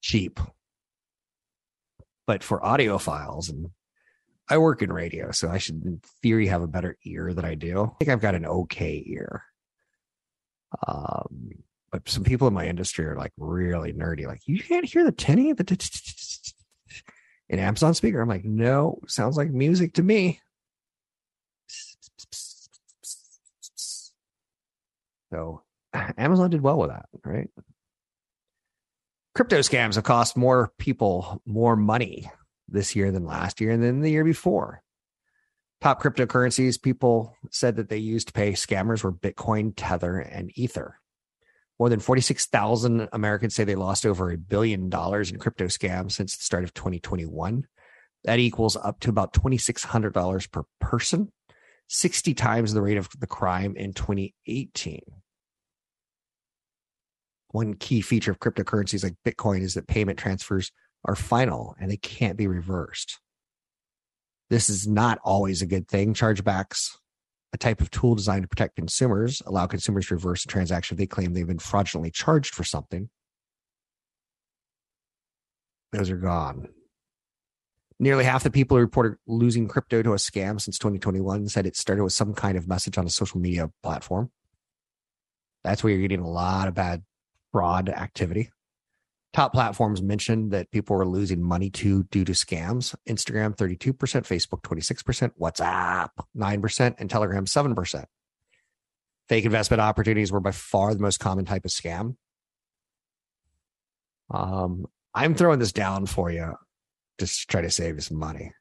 Cheap. 0.00 0.38
But 2.28 2.44
for 2.44 2.60
audiophiles 2.60 3.50
and 3.50 3.70
I 4.50 4.58
work 4.58 4.82
in 4.82 4.92
radio, 4.92 5.30
so 5.30 5.48
I 5.48 5.58
should 5.58 5.84
in 5.84 6.00
theory 6.22 6.48
have 6.48 6.62
a 6.62 6.66
better 6.66 6.98
ear 7.04 7.32
than 7.32 7.44
I 7.44 7.54
do. 7.54 7.84
I 7.84 7.98
think 7.98 8.10
I've 8.10 8.20
got 8.20 8.34
an 8.34 8.44
okay 8.44 9.02
ear. 9.06 9.44
Um, 10.86 11.50
but 11.92 12.08
some 12.08 12.24
people 12.24 12.48
in 12.48 12.54
my 12.54 12.66
industry 12.66 13.06
are 13.06 13.16
like 13.16 13.32
really 13.36 13.92
nerdy. 13.92 14.26
Like, 14.26 14.40
you 14.46 14.60
can't 14.60 14.84
hear 14.84 15.04
the 15.04 15.12
tinny, 15.12 15.52
the 15.52 15.78
Amazon 17.48 17.94
speaker. 17.94 18.20
I'm 18.20 18.28
like, 18.28 18.44
no, 18.44 18.98
sounds 19.06 19.36
like 19.36 19.50
music 19.50 19.94
to 19.94 20.02
me. 20.02 20.40
So 25.32 25.62
Amazon 26.18 26.50
did 26.50 26.60
well 26.60 26.78
with 26.78 26.90
that, 26.90 27.06
right? 27.24 27.48
Crypto 29.34 29.60
scams 29.60 29.94
have 29.94 30.02
cost 30.02 30.36
more 30.36 30.72
people 30.78 31.40
more 31.46 31.76
money 31.76 32.28
this 32.70 32.96
year 32.96 33.10
than 33.10 33.26
last 33.26 33.60
year 33.60 33.70
and 33.70 33.82
then 33.82 34.00
the 34.00 34.10
year 34.10 34.24
before. 34.24 34.82
Top 35.80 36.02
cryptocurrencies 36.02 36.80
people 36.80 37.36
said 37.50 37.76
that 37.76 37.88
they 37.88 37.96
used 37.96 38.28
to 38.28 38.32
pay 38.34 38.52
scammers 38.52 39.02
were 39.02 39.12
Bitcoin, 39.12 39.72
Tether, 39.74 40.18
and 40.18 40.50
Ether. 40.54 41.00
More 41.78 41.88
than 41.88 42.00
46,000 42.00 43.08
Americans 43.12 43.54
say 43.54 43.64
they 43.64 43.74
lost 43.74 44.04
over 44.04 44.30
a 44.30 44.36
billion 44.36 44.90
dollars 44.90 45.30
in 45.30 45.38
crypto 45.38 45.64
scams 45.64 46.12
since 46.12 46.36
the 46.36 46.44
start 46.44 46.64
of 46.64 46.74
2021. 46.74 47.66
That 48.24 48.38
equals 48.38 48.76
up 48.76 49.00
to 49.00 49.08
about 49.08 49.32
$2,600 49.32 50.50
per 50.50 50.64
person, 50.78 51.32
60 51.88 52.34
times 52.34 52.74
the 52.74 52.82
rate 52.82 52.98
of 52.98 53.08
the 53.18 53.26
crime 53.26 53.74
in 53.76 53.94
2018. 53.94 55.00
One 57.52 57.74
key 57.74 58.02
feature 58.02 58.30
of 58.30 58.40
cryptocurrencies 58.40 59.02
like 59.02 59.14
Bitcoin 59.24 59.62
is 59.62 59.72
that 59.74 59.88
payment 59.88 60.18
transfers 60.18 60.70
are 61.04 61.16
final 61.16 61.74
and 61.80 61.90
they 61.90 61.96
can't 61.96 62.36
be 62.36 62.46
reversed. 62.46 63.18
This 64.50 64.68
is 64.68 64.86
not 64.86 65.18
always 65.24 65.62
a 65.62 65.66
good 65.66 65.88
thing. 65.88 66.14
Chargebacks 66.14 66.96
a 67.52 67.58
type 67.58 67.80
of 67.80 67.90
tool 67.90 68.14
designed 68.14 68.42
to 68.42 68.48
protect 68.48 68.76
consumers, 68.76 69.42
allow 69.46 69.66
consumers 69.66 70.06
to 70.06 70.14
reverse 70.14 70.44
a 70.44 70.48
transaction 70.48 70.94
if 70.94 70.98
they 70.98 71.06
claim 71.06 71.32
they've 71.32 71.46
been 71.46 71.58
fraudulently 71.58 72.10
charged 72.10 72.54
for 72.54 72.64
something. 72.64 73.08
Those 75.92 76.10
are 76.10 76.16
gone. 76.16 76.68
Nearly 77.98 78.24
half 78.24 78.44
the 78.44 78.50
people 78.50 78.76
who 78.76 78.82
reported 78.82 79.16
losing 79.26 79.68
crypto 79.68 80.02
to 80.02 80.12
a 80.12 80.16
scam 80.16 80.60
since 80.60 80.78
2021 80.78 81.48
said 81.48 81.66
it 81.66 81.76
started 81.76 82.04
with 82.04 82.12
some 82.12 82.34
kind 82.34 82.56
of 82.56 82.68
message 82.68 82.96
on 82.96 83.04
a 83.04 83.10
social 83.10 83.40
media 83.40 83.70
platform. 83.82 84.30
That's 85.64 85.84
where 85.84 85.92
you're 85.92 86.00
getting 86.00 86.24
a 86.24 86.30
lot 86.30 86.68
of 86.68 86.74
bad 86.74 87.02
fraud 87.52 87.88
activity. 87.88 88.50
Top 89.32 89.52
platforms 89.52 90.02
mentioned 90.02 90.50
that 90.50 90.70
people 90.72 90.96
were 90.96 91.06
losing 91.06 91.40
money 91.40 91.70
to 91.70 92.02
due 92.04 92.24
to 92.24 92.32
scams. 92.32 92.94
Instagram 93.08 93.56
32%, 93.56 93.94
Facebook 93.94 94.62
26%, 94.62 95.30
WhatsApp 95.40 96.08
9%, 96.36 96.94
and 96.98 97.08
Telegram 97.08 97.44
7%. 97.44 98.04
Fake 99.28 99.44
investment 99.44 99.80
opportunities 99.80 100.32
were 100.32 100.40
by 100.40 100.50
far 100.50 100.92
the 100.92 101.00
most 101.00 101.20
common 101.20 101.44
type 101.44 101.64
of 101.64 101.70
scam. 101.70 102.16
Um, 104.30 104.86
I'm 105.14 105.36
throwing 105.36 105.60
this 105.60 105.72
down 105.72 106.06
for 106.06 106.30
you 106.30 106.54
just 107.18 107.42
to 107.42 107.46
try 107.46 107.60
to 107.60 107.70
save 107.70 108.02
some 108.02 108.18
money. 108.18 108.52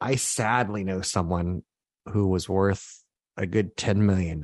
I 0.00 0.16
sadly 0.16 0.84
know 0.84 1.02
someone 1.02 1.62
who 2.08 2.28
was 2.28 2.48
worth 2.48 3.02
a 3.36 3.46
good 3.46 3.76
$10 3.76 3.96
million 3.96 4.42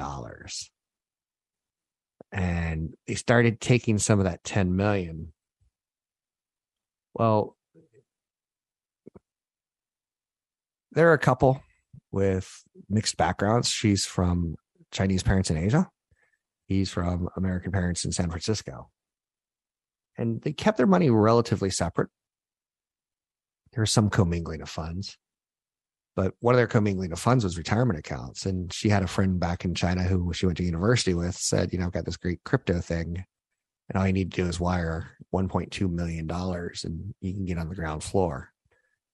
and 2.33 2.95
they 3.07 3.15
started 3.15 3.61
taking 3.61 3.99
some 3.99 4.19
of 4.19 4.25
that 4.25 4.43
10 4.43 4.75
million. 4.75 5.33
Well 7.15 7.57
there 10.93 11.09
are 11.11 11.15
a 11.15 11.19
couple 11.19 11.63
with 12.11 12.49
mixed 12.89 13.17
backgrounds. 13.17 13.69
She's 13.69 14.05
from 14.05 14.57
chinese 14.91 15.23
parents 15.23 15.51
in 15.51 15.57
asia. 15.57 15.89
He's 16.67 16.91
from 16.91 17.29
american 17.37 17.73
parents 17.73 18.05
in 18.05 18.13
san 18.13 18.31
francisco. 18.31 18.91
And 20.17 20.43
they 20.43 20.53
kept 20.53 20.77
their 20.77 20.87
money 20.87 21.11
relatively 21.11 21.71
separate. 21.71 22.11
There 23.73 23.83
was 23.83 23.91
some 23.91 24.11
commingling 24.11 24.61
of 24.61 24.69
funds 24.69 25.17
but 26.15 26.35
one 26.41 26.55
of 26.55 26.59
their 26.59 26.67
commingling 26.67 27.13
of 27.13 27.19
funds 27.19 27.45
was 27.45 27.57
retirement 27.57 27.99
accounts. 27.99 28.45
And 28.45 28.73
she 28.73 28.89
had 28.89 29.03
a 29.03 29.09
friend 29.09 29.41
back 29.41 29.65
in 29.65 29.75
China 29.75 30.03
who 30.03 30.33
she 30.33 30.47
went 30.47 30.59
to 30.59 30.65
university 30.65 31.15
with 31.15 31.35
said, 31.35 31.73
you 31.73 31.79
know, 31.79 31.87
I've 31.87 31.93
got 31.93 32.05
this 32.05 32.19
great 32.19 32.45
crypto 32.45 32.81
thing. 32.81 33.25
And 33.89 33.99
all 33.99 34.07
you 34.07 34.13
need 34.13 34.33
to 34.33 34.43
do 34.43 34.49
is 34.49 34.61
wire 34.61 35.17
$1.2 35.35 35.91
million 35.91 36.31
and 36.31 37.15
you 37.21 37.33
can 37.33 37.45
get 37.45 37.59
on 37.59 37.69
the 37.69 37.75
ground 37.75 38.05
floor. 38.05 38.53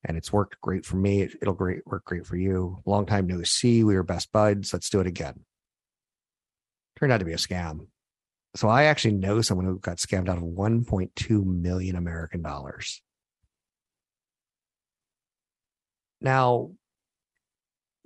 And 0.04 0.16
it's 0.16 0.32
worked 0.32 0.60
great 0.60 0.84
for 0.84 0.96
me. 0.96 1.22
It, 1.22 1.36
will 1.42 1.54
great 1.54 1.86
work 1.86 2.04
great 2.04 2.26
for 2.26 2.36
you. 2.36 2.78
Long 2.84 3.06
time 3.06 3.26
no 3.26 3.42
see. 3.42 3.84
We 3.84 3.94
were 3.94 4.02
best 4.02 4.30
buds. 4.32 4.72
Let's 4.72 4.90
do 4.90 5.00
it 5.00 5.06
again. 5.06 5.44
Turned 6.98 7.12
out 7.12 7.18
to 7.18 7.24
be 7.24 7.32
a 7.32 7.36
scam. 7.36 7.86
So 8.54 8.68
I 8.68 8.84
actually 8.84 9.14
know 9.14 9.40
someone 9.40 9.66
who 9.66 9.78
got 9.78 9.98
scammed 9.98 10.28
out 10.28 10.38
of 10.38 10.44
1.2 10.44 11.44
million 11.44 11.96
American 11.96 12.42
dollars. 12.42 13.02
Now, 16.20 16.72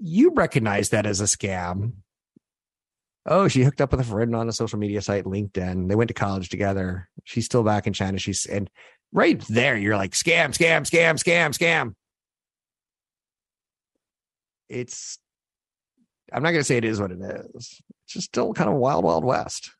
you 0.02 0.32
recognize 0.34 0.90
that 0.90 1.06
as 1.06 1.20
a 1.20 1.24
scam. 1.24 1.92
Oh, 3.24 3.46
she 3.46 3.62
hooked 3.62 3.80
up 3.80 3.92
with 3.92 4.00
a 4.00 4.04
friend 4.04 4.34
on 4.34 4.48
a 4.48 4.52
social 4.52 4.78
media 4.78 5.00
site, 5.00 5.24
LinkedIn. 5.24 5.88
They 5.88 5.94
went 5.94 6.08
to 6.08 6.14
college 6.14 6.48
together. 6.48 7.08
She's 7.24 7.44
still 7.44 7.62
back 7.62 7.86
in 7.86 7.92
China. 7.92 8.18
She's 8.18 8.46
and 8.46 8.68
right 9.12 9.40
there, 9.48 9.76
you're 9.76 9.96
like 9.96 10.12
scam, 10.12 10.48
scam, 10.48 10.82
scam, 10.82 11.14
scam, 11.22 11.56
scam. 11.56 11.94
It's 14.68 15.18
I'm 16.32 16.42
not 16.42 16.50
going 16.50 16.60
to 16.60 16.64
say 16.64 16.78
it 16.78 16.84
is 16.84 17.00
what 17.00 17.12
it 17.12 17.20
is. 17.20 17.46
It's 17.54 17.82
just 18.08 18.26
still 18.26 18.52
kind 18.54 18.70
of 18.70 18.76
wild, 18.76 19.04
wild 19.04 19.24
west. 19.24 19.70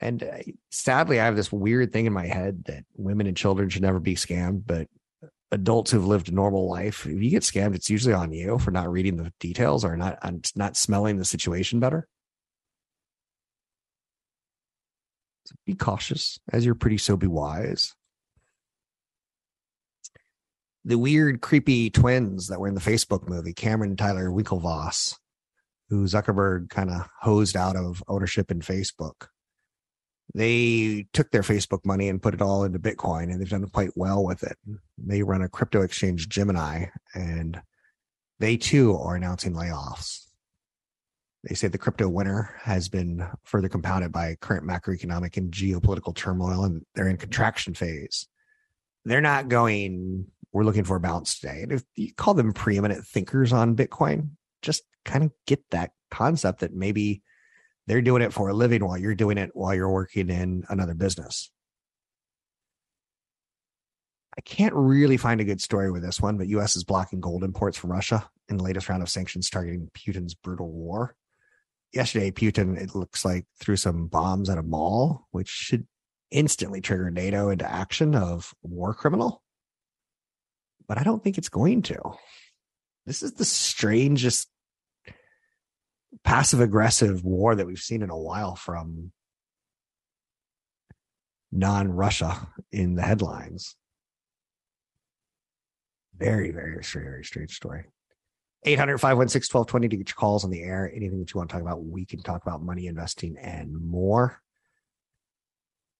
And 0.00 0.22
uh, 0.22 0.38
sadly, 0.70 1.20
I 1.20 1.24
have 1.24 1.36
this 1.36 1.52
weird 1.52 1.92
thing 1.92 2.06
in 2.06 2.12
my 2.12 2.26
head 2.26 2.64
that 2.66 2.84
women 2.96 3.26
and 3.26 3.36
children 3.36 3.68
should 3.68 3.82
never 3.82 4.00
be 4.00 4.14
scammed, 4.14 4.62
but 4.66 4.88
adults 5.52 5.90
who've 5.90 6.06
lived 6.06 6.28
a 6.28 6.34
normal 6.34 6.68
life, 6.68 7.06
if 7.06 7.22
you 7.22 7.30
get 7.30 7.42
scammed, 7.42 7.74
it's 7.74 7.90
usually 7.90 8.14
on 8.14 8.32
you 8.32 8.58
for 8.58 8.70
not 8.70 8.90
reading 8.90 9.16
the 9.16 9.32
details 9.40 9.84
or 9.84 9.96
not 9.96 10.18
not 10.54 10.76
smelling 10.76 11.16
the 11.16 11.24
situation 11.24 11.80
better. 11.80 12.06
So 15.46 15.54
be 15.66 15.74
cautious, 15.74 16.38
as 16.52 16.64
you're 16.64 16.74
pretty 16.74 16.98
so 16.98 17.16
be 17.16 17.26
wise. 17.26 17.94
The 20.84 20.96
weird, 20.96 21.42
creepy 21.42 21.90
twins 21.90 22.46
that 22.48 22.58
were 22.58 22.68
in 22.68 22.74
the 22.74 22.80
Facebook 22.80 23.28
movie, 23.28 23.52
Cameron 23.52 23.96
Tyler 23.96 24.30
Winklevoss, 24.30 25.16
who 25.90 26.04
Zuckerberg 26.04 26.70
kind 26.70 26.88
of 26.88 27.06
hosed 27.20 27.56
out 27.56 27.76
of 27.76 28.02
ownership 28.08 28.50
in 28.50 28.60
Facebook 28.60 29.26
they 30.34 31.06
took 31.12 31.30
their 31.30 31.42
Facebook 31.42 31.84
money 31.84 32.08
and 32.08 32.22
put 32.22 32.34
it 32.34 32.42
all 32.42 32.64
into 32.64 32.78
Bitcoin, 32.78 33.24
and 33.24 33.40
they've 33.40 33.48
done 33.48 33.66
quite 33.68 33.90
well 33.96 34.24
with 34.24 34.42
it. 34.42 34.56
They 34.98 35.22
run 35.22 35.42
a 35.42 35.48
crypto 35.48 35.82
exchange, 35.82 36.28
Gemini, 36.28 36.86
and 37.14 37.60
they 38.38 38.56
too 38.56 38.96
are 38.96 39.16
announcing 39.16 39.54
layoffs. 39.54 40.26
They 41.42 41.54
say 41.54 41.68
the 41.68 41.78
crypto 41.78 42.08
winter 42.08 42.54
has 42.62 42.88
been 42.88 43.26
further 43.44 43.68
compounded 43.68 44.12
by 44.12 44.36
current 44.40 44.66
macroeconomic 44.66 45.36
and 45.36 45.50
geopolitical 45.50 46.14
turmoil, 46.14 46.64
and 46.64 46.84
they're 46.94 47.08
in 47.08 47.16
contraction 47.16 47.74
phase. 47.74 48.28
They're 49.04 49.22
not 49.22 49.48
going, 49.48 50.26
we're 50.52 50.64
looking 50.64 50.84
for 50.84 50.96
a 50.96 51.00
bounce 51.00 51.40
today. 51.40 51.62
And 51.62 51.72
if 51.72 51.82
you 51.96 52.12
call 52.14 52.34
them 52.34 52.52
preeminent 52.52 53.06
thinkers 53.06 53.52
on 53.52 53.74
Bitcoin, 53.74 54.32
just 54.60 54.82
kind 55.04 55.24
of 55.24 55.32
get 55.46 55.62
that 55.70 55.92
concept 56.10 56.60
that 56.60 56.74
maybe 56.74 57.22
they're 57.90 58.00
doing 58.00 58.22
it 58.22 58.32
for 58.32 58.48
a 58.48 58.54
living 58.54 58.84
while 58.84 58.96
you're 58.96 59.16
doing 59.16 59.36
it 59.36 59.50
while 59.52 59.74
you're 59.74 59.90
working 59.90 60.30
in 60.30 60.62
another 60.68 60.94
business. 60.94 61.50
I 64.38 64.42
can't 64.42 64.74
really 64.74 65.16
find 65.16 65.40
a 65.40 65.44
good 65.44 65.60
story 65.60 65.90
with 65.90 66.02
this 66.02 66.20
one, 66.20 66.38
but 66.38 66.46
U.S. 66.46 66.76
is 66.76 66.84
blocking 66.84 67.20
gold 67.20 67.42
imports 67.42 67.76
from 67.76 67.90
Russia 67.90 68.30
in 68.48 68.58
the 68.58 68.62
latest 68.62 68.88
round 68.88 69.02
of 69.02 69.08
sanctions 69.08 69.50
targeting 69.50 69.90
Putin's 69.92 70.34
brutal 70.34 70.70
war. 70.70 71.16
Yesterday, 71.92 72.30
Putin, 72.30 72.80
it 72.80 72.94
looks 72.94 73.24
like, 73.24 73.46
threw 73.58 73.74
some 73.74 74.06
bombs 74.06 74.48
at 74.48 74.56
a 74.56 74.62
mall, 74.62 75.26
which 75.32 75.48
should 75.48 75.84
instantly 76.30 76.80
trigger 76.80 77.10
NATO 77.10 77.50
into 77.50 77.68
action 77.68 78.14
of 78.14 78.54
war 78.62 78.94
criminal. 78.94 79.42
But 80.86 80.96
I 80.96 81.02
don't 81.02 81.24
think 81.24 81.38
it's 81.38 81.48
going 81.48 81.82
to. 81.82 82.00
This 83.04 83.24
is 83.24 83.32
the 83.32 83.44
strangest 83.44 84.48
passive 86.24 86.60
aggressive 86.60 87.24
war 87.24 87.54
that 87.54 87.66
we've 87.66 87.78
seen 87.78 88.02
in 88.02 88.10
a 88.10 88.18
while 88.18 88.56
from 88.56 89.12
non 91.52 91.92
Russia 91.92 92.48
in 92.72 92.94
the 92.94 93.02
headlines. 93.02 93.76
Very, 96.16 96.50
very, 96.50 96.82
very 96.82 97.24
strange 97.24 97.56
story. 97.56 97.86
800 98.64 98.98
516 98.98 99.56
1220 99.56 99.88
to 99.88 99.96
get 99.96 100.08
your 100.10 100.14
calls 100.14 100.44
on 100.44 100.50
the 100.50 100.62
air. 100.62 100.90
Anything 100.94 101.20
that 101.20 101.32
you 101.32 101.38
want 101.38 101.48
to 101.48 101.54
talk 101.54 101.62
about, 101.62 101.82
we 101.82 102.04
can 102.04 102.20
talk 102.22 102.42
about 102.42 102.62
money 102.62 102.86
investing 102.86 103.36
and 103.38 103.72
more. 103.72 104.42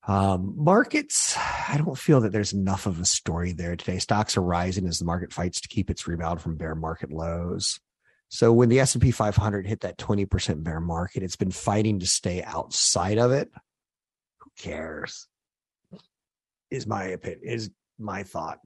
Um, 0.06 0.54
markets, 0.56 1.36
I 1.36 1.76
don't 1.78 1.96
feel 1.96 2.20
that 2.22 2.32
there's 2.32 2.52
enough 2.52 2.86
of 2.86 3.00
a 3.00 3.04
story 3.04 3.52
there 3.52 3.76
today. 3.76 3.98
Stocks 3.98 4.36
are 4.36 4.42
rising 4.42 4.86
as 4.86 4.98
the 4.98 5.04
market 5.04 5.32
fights 5.32 5.60
to 5.62 5.68
keep 5.68 5.90
its 5.90 6.06
rebound 6.06 6.40
from 6.40 6.56
bear 6.56 6.74
market 6.74 7.10
lows. 7.10 7.80
So 8.32 8.52
when 8.52 8.68
the 8.68 8.78
S&P 8.78 9.10
500 9.10 9.66
hit 9.66 9.80
that 9.80 9.98
20% 9.98 10.62
bear 10.62 10.80
market, 10.80 11.24
it's 11.24 11.34
been 11.34 11.50
fighting 11.50 11.98
to 11.98 12.06
stay 12.06 12.44
outside 12.44 13.18
of 13.18 13.32
it. 13.32 13.50
Who 14.38 14.50
cares? 14.56 15.26
Is 16.70 16.86
my 16.86 17.06
opinion, 17.06 17.40
is 17.42 17.70
my 17.98 18.22
thought. 18.22 18.60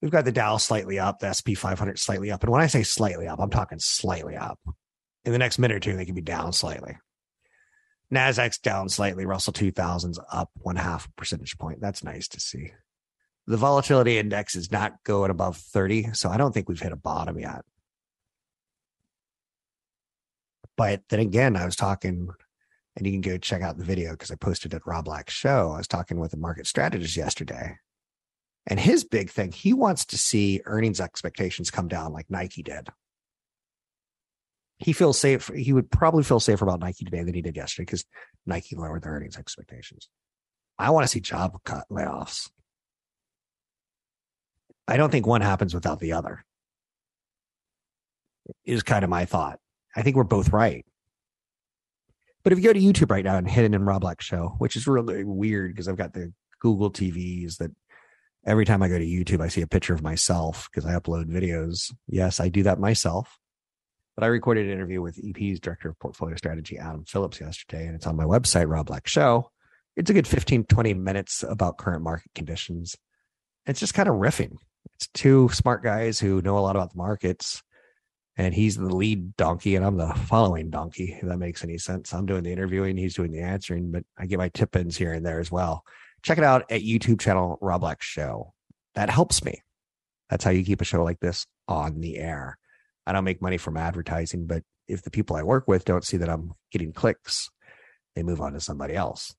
We've 0.00 0.12
got 0.12 0.24
the 0.24 0.30
Dow 0.30 0.56
slightly 0.58 1.00
up, 1.00 1.18
the 1.18 1.32
SP 1.34 1.58
500 1.58 1.98
slightly 1.98 2.30
up. 2.30 2.44
And 2.44 2.52
when 2.52 2.62
I 2.62 2.68
say 2.68 2.84
slightly 2.84 3.26
up, 3.26 3.40
I'm 3.40 3.50
talking 3.50 3.80
slightly 3.80 4.36
up. 4.36 4.60
In 5.24 5.32
the 5.32 5.38
next 5.38 5.58
minute 5.58 5.76
or 5.76 5.80
two, 5.80 5.96
they 5.96 6.04
could 6.04 6.14
be 6.14 6.20
down 6.20 6.52
slightly. 6.52 6.96
Nasdaq's 8.12 8.58
down 8.58 8.88
slightly. 8.88 9.26
Russell 9.26 9.52
2000's 9.52 10.20
up 10.30 10.50
one 10.54 10.76
half 10.76 11.08
percentage 11.16 11.58
point. 11.58 11.80
That's 11.80 12.04
nice 12.04 12.28
to 12.28 12.40
see. 12.40 12.70
The 13.48 13.56
volatility 13.56 14.16
index 14.16 14.54
is 14.54 14.70
not 14.70 15.02
going 15.02 15.32
above 15.32 15.56
30, 15.56 16.12
so 16.12 16.30
I 16.30 16.36
don't 16.36 16.52
think 16.52 16.68
we've 16.68 16.80
hit 16.80 16.92
a 16.92 16.96
bottom 16.96 17.36
yet. 17.40 17.64
But 20.76 21.02
then 21.08 21.20
again, 21.20 21.56
I 21.56 21.64
was 21.64 21.76
talking, 21.76 22.28
and 22.96 23.06
you 23.06 23.12
can 23.12 23.20
go 23.20 23.38
check 23.38 23.62
out 23.62 23.78
the 23.78 23.84
video 23.84 24.12
because 24.12 24.30
I 24.30 24.36
posted 24.36 24.74
at 24.74 24.86
Rob 24.86 25.04
Black 25.04 25.30
Show. 25.30 25.72
I 25.72 25.78
was 25.78 25.88
talking 25.88 26.18
with 26.18 26.32
a 26.32 26.38
market 26.38 26.66
strategist 26.66 27.16
yesterday, 27.16 27.78
and 28.66 28.80
his 28.80 29.04
big 29.04 29.30
thing, 29.30 29.52
he 29.52 29.72
wants 29.72 30.06
to 30.06 30.18
see 30.18 30.60
earnings 30.64 31.00
expectations 31.00 31.70
come 31.70 31.88
down 31.88 32.12
like 32.12 32.30
Nike 32.30 32.62
did. 32.62 32.88
He 34.78 34.92
feels 34.92 35.18
safe. 35.18 35.48
He 35.54 35.72
would 35.72 35.90
probably 35.90 36.24
feel 36.24 36.40
safer 36.40 36.64
about 36.64 36.80
Nike 36.80 37.04
today 37.04 37.22
than 37.22 37.34
he 37.34 37.42
did 37.42 37.56
yesterday 37.56 37.84
because 37.84 38.04
Nike 38.44 38.74
lowered 38.74 39.02
their 39.02 39.12
earnings 39.12 39.36
expectations. 39.36 40.08
I 40.78 40.90
want 40.90 41.04
to 41.04 41.08
see 41.08 41.20
job 41.20 41.56
cut 41.64 41.84
layoffs. 41.90 42.50
I 44.88 44.96
don't 44.96 45.10
think 45.10 45.26
one 45.26 45.40
happens 45.40 45.74
without 45.74 46.00
the 46.00 46.12
other. 46.12 46.44
Is 48.64 48.82
kind 48.82 49.04
of 49.04 49.10
my 49.10 49.24
thought. 49.24 49.58
I 49.96 50.02
think 50.02 50.16
we're 50.16 50.24
both 50.24 50.52
right. 50.52 50.84
But 52.42 52.52
if 52.52 52.58
you 52.58 52.64
go 52.64 52.72
to 52.72 52.80
YouTube 52.80 53.10
right 53.10 53.24
now 53.24 53.36
and 53.36 53.48
hit 53.48 53.64
it 53.64 53.74
in 53.74 53.84
Rob 53.84 54.02
Black 54.02 54.20
Show, 54.20 54.54
which 54.58 54.76
is 54.76 54.86
really 54.86 55.24
weird 55.24 55.72
because 55.72 55.88
I've 55.88 55.96
got 55.96 56.12
the 56.12 56.32
Google 56.60 56.90
TVs 56.90 57.56
that 57.58 57.70
every 58.46 58.66
time 58.66 58.82
I 58.82 58.88
go 58.88 58.98
to 58.98 59.04
YouTube, 59.04 59.40
I 59.40 59.48
see 59.48 59.62
a 59.62 59.66
picture 59.66 59.94
of 59.94 60.02
myself 60.02 60.68
because 60.70 60.88
I 60.88 60.94
upload 60.94 61.26
videos. 61.26 61.92
Yes, 62.06 62.40
I 62.40 62.48
do 62.48 62.62
that 62.64 62.78
myself. 62.78 63.38
But 64.14 64.24
I 64.24 64.28
recorded 64.28 64.66
an 64.66 64.72
interview 64.72 65.00
with 65.00 65.18
EP's 65.18 65.58
director 65.58 65.88
of 65.88 65.98
portfolio 65.98 66.36
strategy, 66.36 66.78
Adam 66.78 67.04
Phillips, 67.04 67.40
yesterday, 67.40 67.86
and 67.86 67.96
it's 67.96 68.06
on 68.06 68.16
my 68.16 68.24
website, 68.24 68.68
Rob 68.68 68.86
Black 68.86 69.08
Show. 69.08 69.50
It's 69.96 70.10
a 70.10 70.14
good 70.14 70.28
15, 70.28 70.64
20 70.64 70.94
minutes 70.94 71.44
about 71.48 71.78
current 71.78 72.02
market 72.02 72.30
conditions. 72.34 72.96
It's 73.66 73.80
just 73.80 73.94
kind 73.94 74.08
of 74.08 74.16
riffing. 74.16 74.56
It's 74.94 75.08
two 75.08 75.48
smart 75.48 75.82
guys 75.82 76.20
who 76.20 76.42
know 76.42 76.58
a 76.58 76.60
lot 76.60 76.76
about 76.76 76.92
the 76.92 76.98
markets, 76.98 77.62
and 78.36 78.54
he's 78.54 78.76
the 78.76 78.94
lead 78.94 79.36
donkey, 79.36 79.76
and 79.76 79.84
I'm 79.84 79.96
the 79.96 80.12
following 80.26 80.70
donkey, 80.70 81.18
if 81.20 81.28
that 81.28 81.38
makes 81.38 81.62
any 81.64 81.78
sense. 81.78 82.12
I'm 82.12 82.26
doing 82.26 82.42
the 82.42 82.52
interviewing, 82.52 82.96
he's 82.96 83.14
doing 83.14 83.32
the 83.32 83.40
answering, 83.40 83.92
but 83.92 84.04
I 84.18 84.26
get 84.26 84.38
my 84.38 84.48
tip 84.48 84.74
ins 84.76 84.96
here 84.96 85.12
and 85.12 85.24
there 85.24 85.40
as 85.40 85.50
well 85.50 85.84
check 86.24 86.38
it 86.38 86.44
out 86.44 86.64
at 86.72 86.80
YouTube 86.80 87.20
channel 87.20 87.58
Rob 87.60 87.82
Black 87.82 88.02
Show. 88.02 88.54
That 88.94 89.10
helps 89.10 89.44
me. 89.44 89.62
That's 90.30 90.42
how 90.42 90.50
you 90.50 90.64
keep 90.64 90.80
a 90.80 90.84
show 90.84 91.04
like 91.04 91.20
this 91.20 91.46
on 91.68 92.00
the 92.00 92.16
air. 92.16 92.58
I 93.06 93.12
don't 93.12 93.24
make 93.24 93.42
money 93.42 93.58
from 93.58 93.76
advertising, 93.76 94.46
but 94.46 94.62
if 94.88 95.02
the 95.02 95.10
people 95.10 95.36
I 95.36 95.42
work 95.42 95.68
with 95.68 95.84
don't 95.84 96.04
see 96.04 96.16
that 96.16 96.30
I'm 96.30 96.54
getting 96.72 96.92
clicks, 96.92 97.50
they 98.16 98.22
move 98.22 98.40
on 98.40 98.54
to 98.54 98.60
somebody 98.60 98.94
else. 98.94 99.34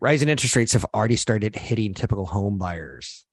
Rising 0.00 0.28
interest 0.28 0.54
rates 0.54 0.74
have 0.74 0.86
already 0.94 1.16
started 1.16 1.56
hitting 1.56 1.94
typical 1.94 2.26
home 2.26 2.58
buyers 2.58 3.26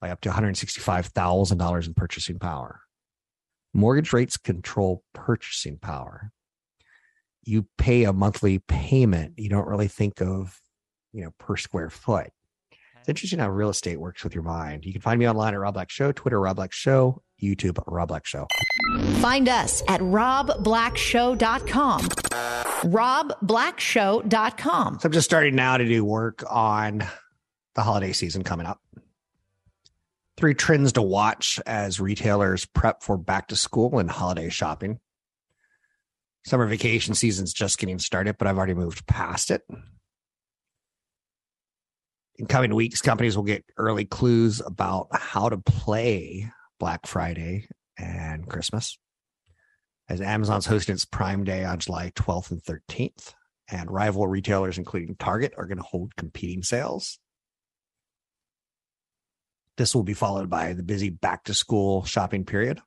by 0.00 0.10
up 0.10 0.22
to 0.22 0.30
$165,000 0.30 1.86
in 1.86 1.94
purchasing 1.94 2.38
power. 2.38 2.80
Mortgage 3.74 4.12
rates 4.12 4.36
control 4.36 5.02
purchasing 5.12 5.78
power. 5.78 6.30
You 7.42 7.66
pay 7.76 8.04
a 8.04 8.12
monthly 8.12 8.60
payment. 8.60 9.34
You 9.36 9.50
don't 9.50 9.66
really 9.66 9.88
think 9.88 10.22
of 10.22 10.58
you 11.14 11.22
know, 11.22 11.30
per 11.38 11.56
square 11.56 11.88
foot. 11.88 12.28
It's 12.98 13.08
interesting 13.08 13.38
how 13.38 13.48
real 13.50 13.70
estate 13.70 13.98
works 14.00 14.24
with 14.24 14.34
your 14.34 14.42
mind. 14.42 14.84
You 14.84 14.92
can 14.92 15.00
find 15.00 15.18
me 15.18 15.26
online 15.28 15.54
at 15.54 15.60
Rob 15.60 15.74
Black 15.74 15.90
Show, 15.90 16.10
Twitter 16.12 16.40
Rob 16.40 16.56
Black 16.56 16.72
Show, 16.72 17.22
YouTube 17.42 17.82
Rob 17.86 18.08
Black 18.08 18.26
Show. 18.26 18.46
Find 19.20 19.48
us 19.48 19.82
at 19.88 20.00
robblackshow.com. 20.00 22.00
robblackshow.com. 22.00 24.98
So 25.00 25.06
I'm 25.06 25.12
just 25.12 25.26
starting 25.26 25.54
now 25.54 25.76
to 25.76 25.86
do 25.86 26.04
work 26.04 26.42
on 26.50 27.06
the 27.74 27.82
holiday 27.82 28.12
season 28.12 28.42
coming 28.42 28.66
up. 28.66 28.80
Three 30.36 30.54
trends 30.54 30.92
to 30.92 31.02
watch 31.02 31.60
as 31.64 32.00
retailers 32.00 32.66
prep 32.66 33.02
for 33.02 33.16
back 33.16 33.48
to 33.48 33.56
school 33.56 33.98
and 33.98 34.10
holiday 34.10 34.48
shopping. 34.48 34.98
Summer 36.44 36.66
vacation 36.66 37.14
season's 37.14 37.52
just 37.52 37.78
getting 37.78 37.98
started, 37.98 38.36
but 38.36 38.46
I've 38.46 38.58
already 38.58 38.74
moved 38.74 39.06
past 39.06 39.50
it 39.50 39.62
in 42.36 42.46
coming 42.46 42.74
weeks, 42.74 43.00
companies 43.00 43.36
will 43.36 43.44
get 43.44 43.64
early 43.76 44.04
clues 44.04 44.60
about 44.60 45.08
how 45.12 45.48
to 45.48 45.58
play 45.58 46.50
Black 46.80 47.06
Friday 47.06 47.68
and 47.98 48.48
Christmas. 48.48 48.98
As 50.08 50.20
Amazon's 50.20 50.66
hosting 50.66 50.94
its 50.94 51.04
Prime 51.04 51.44
Day 51.44 51.64
on 51.64 51.78
July 51.78 52.12
12th 52.14 52.50
and 52.50 52.62
13th, 52.62 53.34
and 53.70 53.90
rival 53.90 54.26
retailers, 54.26 54.76
including 54.76 55.16
Target, 55.16 55.54
are 55.56 55.66
going 55.66 55.78
to 55.78 55.84
hold 55.84 56.16
competing 56.16 56.62
sales. 56.62 57.18
This 59.76 59.94
will 59.94 60.04
be 60.04 60.14
followed 60.14 60.48
by 60.48 60.72
the 60.72 60.82
busy 60.82 61.10
back 61.10 61.44
to 61.44 61.54
school 61.54 62.04
shopping 62.04 62.44
period. 62.44 62.78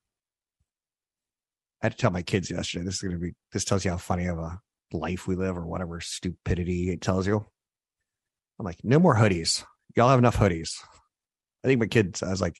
I 1.82 1.86
had 1.86 1.91
to 1.93 1.97
tell 1.97 2.12
my 2.12 2.21
kids 2.21 2.50
yesterday 2.50 2.86
this 2.86 2.95
is 2.95 3.02
going 3.02 3.13
to 3.13 3.19
be, 3.19 3.34
this 3.52 3.65
tells 3.65 3.86
you 3.86 3.91
how 3.91 3.97
funny 3.97 4.28
of 4.28 4.39
a 4.39 4.60
life 4.91 5.28
we 5.28 5.36
live 5.36 5.58
or 5.58 5.65
whatever 5.65 6.00
stupidity 6.00 6.91
it 6.91 7.02
tells 7.02 7.28
you. 7.28 7.45
I'm 8.60 8.65
like, 8.65 8.80
no 8.84 9.00
more 9.00 9.15
hoodies. 9.15 9.63
Y'all 9.95 10.10
have 10.10 10.19
enough 10.19 10.38
hoodies. 10.38 10.71
I 11.63 11.67
think 11.67 11.80
my 11.80 11.88
kids, 11.88 12.23
I 12.23 12.30
was 12.30 12.41
like, 12.41 12.58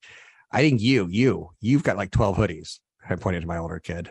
I 0.52 0.60
think 0.62 0.82
you, 0.82 1.08
you, 1.10 1.50
you've 1.62 1.84
got 1.84 1.98
like 1.98 2.12
12 2.12 2.38
hoodies. 2.38 2.80
I 3.10 3.16
pointed 3.16 3.42
to 3.42 3.48
my 3.48 3.58
older 3.58 3.80
kid. 3.80 4.10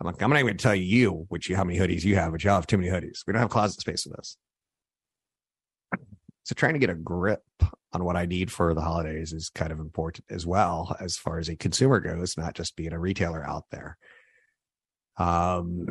I'm 0.00 0.06
like, 0.06 0.22
I'm 0.22 0.30
not 0.30 0.36
even 0.36 0.46
going 0.46 0.56
to 0.56 0.62
tell 0.62 0.74
you 0.74 1.26
which 1.28 1.50
you, 1.50 1.56
how 1.56 1.64
many 1.64 1.78
hoodies 1.78 2.04
you 2.04 2.16
have, 2.16 2.32
but 2.32 2.42
y'all 2.42 2.54
have 2.54 2.66
too 2.66 2.78
many 2.78 2.90
hoodies. 2.90 3.20
We 3.26 3.32
don't 3.32 3.40
have 3.40 3.50
closet 3.50 3.80
space 3.80 4.04
for 4.04 4.10
this. 4.10 4.36
So 6.44 6.54
trying 6.54 6.72
to 6.72 6.78
get 6.78 6.90
a 6.90 6.94
grip 6.94 7.44
on 7.92 8.04
what 8.04 8.16
I 8.16 8.26
need 8.26 8.50
for 8.50 8.72
the 8.74 8.80
holidays 8.80 9.32
is 9.32 9.50
kind 9.50 9.72
of 9.72 9.78
important 9.78 10.24
as 10.30 10.46
well, 10.46 10.96
as 11.00 11.16
far 11.16 11.38
as 11.38 11.48
a 11.48 11.56
consumer 11.56 12.00
goes, 12.00 12.36
not 12.36 12.54
just 12.54 12.76
being 12.76 12.92
a 12.92 12.98
retailer 12.98 13.44
out 13.46 13.64
there. 13.70 13.96
Um, 15.16 15.86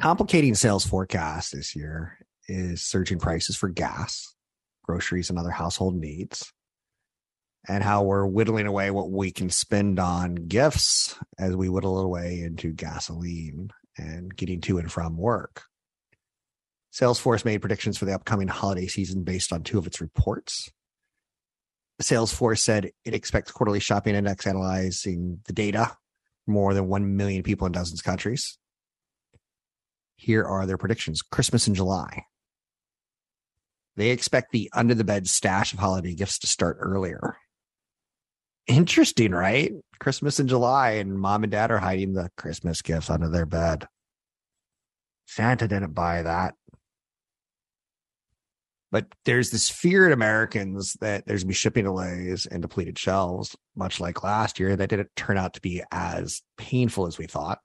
complicating 0.00 0.54
sales 0.54 0.86
forecast 0.86 1.52
this 1.52 1.76
year 1.76 2.18
is 2.48 2.82
surging 2.82 3.18
prices 3.18 3.56
for 3.56 3.68
gas, 3.68 4.34
groceries, 4.84 5.30
and 5.30 5.38
other 5.38 5.50
household 5.50 5.94
needs, 5.94 6.52
and 7.68 7.84
how 7.84 8.02
we're 8.02 8.26
whittling 8.26 8.66
away 8.66 8.90
what 8.90 9.10
we 9.10 9.30
can 9.30 9.50
spend 9.50 10.00
on 10.00 10.34
gifts 10.34 11.16
as 11.38 11.54
we 11.54 11.68
whittle 11.68 11.98
away 11.98 12.40
into 12.40 12.72
gasoline 12.72 13.70
and 13.96 14.34
getting 14.34 14.60
to 14.62 14.78
and 14.78 14.90
from 14.90 15.16
work. 15.16 15.62
Salesforce 16.92 17.44
made 17.44 17.60
predictions 17.60 17.96
for 17.96 18.04
the 18.04 18.14
upcoming 18.14 18.48
holiday 18.48 18.86
season 18.86 19.22
based 19.22 19.52
on 19.52 19.62
two 19.62 19.78
of 19.78 19.86
its 19.86 20.00
reports. 20.00 20.70
Salesforce 22.02 22.58
said 22.58 22.90
it 23.04 23.14
expects 23.14 23.50
quarterly 23.52 23.80
shopping 23.80 24.14
index 24.14 24.46
analyzing 24.46 25.40
the 25.46 25.52
data 25.52 25.96
for 26.44 26.50
more 26.50 26.74
than 26.74 26.88
1 26.88 27.16
million 27.16 27.42
people 27.42 27.66
in 27.66 27.72
dozens 27.72 28.00
of 28.00 28.04
countries. 28.04 28.58
Here 30.16 30.44
are 30.44 30.66
their 30.66 30.78
predictions 30.78 31.22
Christmas 31.22 31.66
in 31.66 31.74
July 31.74 32.24
They 33.96 34.10
expect 34.10 34.52
the 34.52 34.70
under 34.72 34.94
the 34.94 35.04
bed 35.04 35.28
stash 35.28 35.72
of 35.72 35.78
holiday 35.78 36.14
gifts 36.14 36.38
to 36.40 36.46
start 36.46 36.76
earlier. 36.80 37.36
Interesting, 38.66 39.32
right? 39.32 39.72
Christmas 39.98 40.38
in 40.38 40.48
July, 40.48 40.92
and 40.92 41.18
mom 41.18 41.42
and 41.42 41.50
dad 41.50 41.70
are 41.70 41.78
hiding 41.78 42.12
the 42.12 42.30
Christmas 42.36 42.82
gifts 42.82 43.10
under 43.10 43.28
their 43.28 43.46
bed. 43.46 43.88
Santa 45.26 45.66
didn't 45.66 45.94
buy 45.94 46.22
that. 46.22 46.54
But 48.92 49.06
there's 49.24 49.50
this 49.50 49.70
fear 49.70 50.06
in 50.06 50.12
Americans 50.12 50.98
that 51.00 51.24
there's 51.26 51.42
going 51.42 51.48
to 51.48 51.54
be 51.54 51.54
shipping 51.54 51.84
delays 51.84 52.44
and 52.44 52.60
depleted 52.60 52.98
shelves, 52.98 53.56
much 53.74 53.98
like 54.00 54.22
last 54.22 54.60
year, 54.60 54.76
that 54.76 54.90
didn't 54.90 55.16
turn 55.16 55.38
out 55.38 55.54
to 55.54 55.62
be 55.62 55.82
as 55.90 56.42
painful 56.58 57.06
as 57.06 57.16
we 57.16 57.26
thought. 57.26 57.58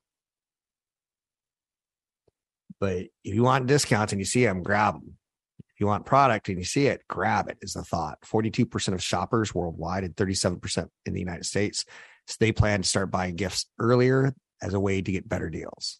But 2.79 3.07
if 3.25 3.35
you 3.35 3.43
want 3.43 3.67
discounts 3.67 4.13
and 4.13 4.21
you 4.21 4.25
see 4.25 4.45
them, 4.45 4.63
grab 4.63 4.93
them. 4.93 5.17
If 5.59 5.81
you 5.81 5.87
want 5.87 6.05
product 6.05 6.47
and 6.47 6.57
you 6.57 6.63
see 6.63 6.87
it, 6.87 7.01
grab 7.09 7.49
it, 7.49 7.57
is 7.61 7.73
the 7.73 7.83
thought. 7.83 8.19
42% 8.21 8.93
of 8.93 9.03
shoppers 9.03 9.53
worldwide 9.53 10.05
and 10.05 10.15
37% 10.15 10.87
in 11.05 11.13
the 11.13 11.19
United 11.19 11.45
States. 11.45 11.83
So 12.27 12.37
they 12.39 12.53
plan 12.53 12.83
to 12.83 12.87
start 12.87 13.11
buying 13.11 13.35
gifts 13.35 13.65
earlier 13.79 14.33
as 14.61 14.73
a 14.73 14.79
way 14.79 15.01
to 15.01 15.11
get 15.11 15.27
better 15.27 15.49
deals. 15.49 15.99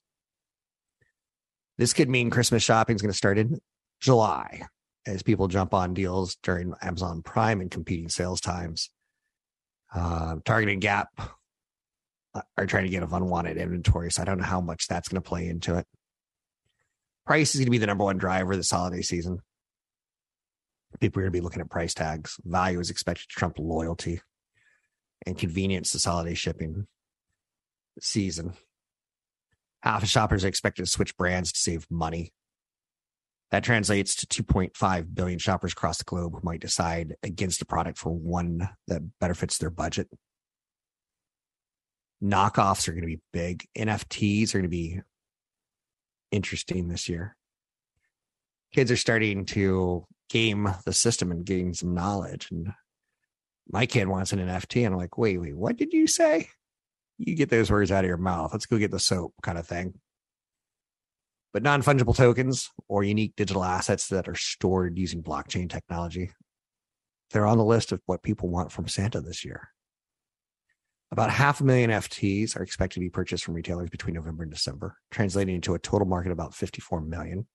This 1.78 1.94
could 1.94 2.10
mean 2.10 2.30
Christmas 2.30 2.64
shopping 2.64 2.96
is 2.96 3.02
going 3.02 3.12
to 3.12 3.18
start 3.18 3.38
in 3.38 3.60
July 4.00 4.68
as 5.08 5.24
people 5.24 5.48
jump 5.48 5.74
on 5.74 5.94
deals 5.94 6.38
during 6.44 6.74
Amazon 6.82 7.22
Prime 7.24 7.62
and 7.62 7.72
competing 7.72 8.10
sales 8.10 8.42
times. 8.42 8.90
Uh, 9.94 10.36
Target 10.44 10.70
and 10.70 10.82
Gap 10.82 11.10
are 12.58 12.66
trying 12.66 12.84
to 12.84 12.90
get 12.90 13.04
of 13.04 13.14
unwanted 13.14 13.58
inventory, 13.58 14.12
so 14.12 14.22
I 14.22 14.26
don't 14.26 14.38
know 14.38 14.44
how 14.44 14.62
much 14.62 14.88
that's 14.88 15.08
going 15.08 15.22
to 15.22 15.28
play 15.28 15.48
into 15.48 15.78
it. 15.78 15.88
Price 17.26 17.56
is 17.56 17.60
going 17.60 17.68
to 17.68 17.72
be 17.72 17.78
the 17.78 17.88
number 17.88 18.04
one 18.04 18.18
driver 18.18 18.56
this 18.56 18.70
holiday 18.70 19.02
season. 19.02 19.40
People 21.00 21.20
are 21.20 21.24
going 21.24 21.34
to 21.34 21.38
be 21.38 21.44
looking 21.44 21.62
at 21.62 21.70
price 21.70 21.94
tags. 21.94 22.38
Value 22.44 22.80
is 22.80 22.90
expected 22.90 23.28
to 23.30 23.36
trump 23.36 23.60
loyalty 23.60 24.22
and 25.26 25.38
convenience 25.38 25.92
this 25.92 26.06
holiday 26.06 26.34
shipping 26.34 26.88
season. 28.00 28.54
Half 29.82 30.04
of 30.04 30.10
shoppers 30.10 30.44
are 30.44 30.48
expected 30.48 30.86
to 30.86 30.92
switch 30.92 31.16
brands 31.18 31.52
to 31.52 31.60
save 31.60 31.88
money. 31.90 32.34
That 33.52 33.64
translates 33.64 34.16
to 34.16 34.44
2.5 34.44 35.16
billion 35.16 35.40
shoppers 35.40 35.72
across 35.72 36.00
the 36.00 36.04
globe 36.04 36.34
who 36.34 36.42
might 36.44 36.60
decide 36.60 37.16
against 37.24 37.62
a 37.62 37.66
product 37.66 37.98
for 37.98 38.12
one 38.12 38.70
that 38.88 39.02
better 39.20 39.34
fits 39.34 39.58
their 39.58 39.70
budget. 39.70 40.10
Knockoffs 42.22 42.88
are 42.88 42.92
going 42.92 43.04
to 43.04 43.08
be 43.08 43.22
big. 43.32 43.66
NFTs 43.78 44.50
are 44.50 44.60
going 44.60 44.64
to 44.64 44.70
be 44.70 45.00
interesting 46.32 46.88
this 46.88 47.08
year. 47.08 47.38
Kids 48.74 48.92
are 48.92 48.98
starting 48.98 49.46
to 49.46 50.06
game 50.30 50.70
the 50.86 50.94
system 50.94 51.32
and 51.32 51.46
gain 51.46 51.74
some 51.74 51.94
knowledge. 51.94 52.50
And 52.52 52.74
my 53.70 53.86
kid 53.86 54.08
wants 54.08 54.34
an 54.34 54.40
NFT. 54.40 54.86
And 54.86 54.94
I'm 54.94 55.00
like, 55.00 55.18
wait, 55.18 55.38
wait, 55.38 55.56
what 55.56 55.78
did 55.78 55.94
you 55.94 56.08
say? 56.08 56.50
You 57.18 57.36
get 57.36 57.50
those 57.50 57.72
words 57.72 57.92
out 57.92 58.04
of 58.04 58.08
your 58.10 58.18
mouth. 58.18 58.52
Let's 58.52 58.66
go 58.66 58.78
get 58.78 58.92
the 58.92 59.00
soap 59.00 59.34
kind 59.42 59.58
of 59.58 59.66
thing. 59.66 59.94
But 61.58 61.64
non 61.64 61.82
fungible 61.82 62.16
tokens 62.16 62.70
or 62.88 63.04
unique 63.04 63.36
digital 63.36 63.64
assets 63.64 64.10
that 64.10 64.28
are 64.28 64.36
stored 64.36 64.96
using 64.96 65.24
blockchain 65.24 65.68
technology, 65.68 66.30
they're 67.32 67.48
on 67.48 67.58
the 67.58 67.66
list 67.66 67.92
of 67.92 68.00
what 68.06 68.22
people 68.22 68.48
want 68.48 68.72
from 68.72 68.88
Santa 68.88 69.22
this 69.22 69.44
year. 69.44 69.70
About 71.12 71.32
half 71.32 71.60
a 71.60 71.64
million 71.64 71.90
FTs 71.90 72.56
are 72.56 72.62
expected 72.62 73.00
to 73.00 73.06
be 73.06 73.10
purchased 73.10 73.44
from 73.44 73.56
retailers 73.56 73.90
between 73.90 74.14
November 74.14 74.44
and 74.44 74.52
December, 74.52 74.98
translating 75.10 75.56
into 75.56 75.74
a 75.74 75.80
total 75.80 76.08
market 76.08 76.30
of 76.30 76.34
about 76.34 76.54
54 76.54 77.02
million. 77.02 77.48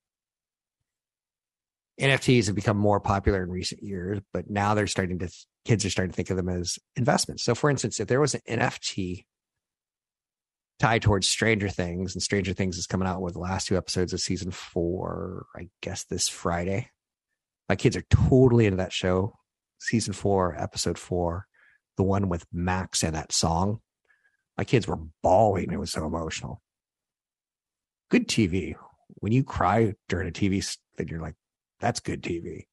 NFTs 2.01 2.47
have 2.47 2.57
become 2.57 2.77
more 2.77 2.99
popular 2.99 3.45
in 3.45 3.51
recent 3.51 3.85
years, 3.85 4.19
but 4.33 4.51
now 4.51 4.75
they're 4.75 4.89
starting 4.89 5.21
to, 5.21 5.29
kids 5.65 5.85
are 5.85 5.91
starting 5.91 6.11
to 6.11 6.17
think 6.17 6.31
of 6.31 6.37
them 6.37 6.49
as 6.49 6.77
investments. 6.97 7.45
So, 7.45 7.55
for 7.55 7.71
instance, 7.71 8.01
if 8.01 8.09
there 8.09 8.21
was 8.21 8.35
an 8.35 8.41
NFT 8.49 9.27
tied 10.83 11.01
towards 11.01 11.29
Stranger 11.29 11.69
Things, 11.69 12.17
and 12.17 12.21
Stranger 12.21 12.53
Things 12.53 12.77
is 12.77 12.89
coming 12.89 13.07
out 13.07 13.23
with 13.23 13.35
the 13.35 13.39
last 13.39 13.69
two 13.69 13.77
episodes 13.77 14.13
of 14.13 14.19
season 14.19 14.51
four, 14.51 15.47
I 15.55 15.69
guess 15.81 16.03
this 16.03 16.29
Friday. 16.29 16.91
My 17.69 17.77
kids 17.77 17.97
are 17.97 18.05
totally 18.11 18.67
into 18.67 18.79
that 18.79 18.93
show. 18.93 19.39
Season 19.79 20.13
four, 20.13 20.61
episode 20.61 20.99
four, 20.99 21.47
the 21.97 22.03
one 22.03 22.29
with 22.29 22.45
Max 22.53 23.05
and 23.05 23.15
that 23.15 23.31
song. 23.31 23.81
My 24.59 24.65
kids 24.65 24.89
were 24.89 24.99
bawling. 25.23 25.71
It 25.71 25.79
was 25.79 25.93
so 25.93 26.05
emotional. 26.05 26.61
Good 28.11 28.27
TV. 28.27 28.75
When 29.21 29.31
you 29.31 29.45
cry 29.45 29.95
during 30.09 30.27
a 30.27 30.33
TV, 30.33 30.77
then 30.97 31.07
you're 31.07 31.23
like, 31.23 31.37
that's 31.79 32.01
good 32.01 32.25
TV. 32.25 32.67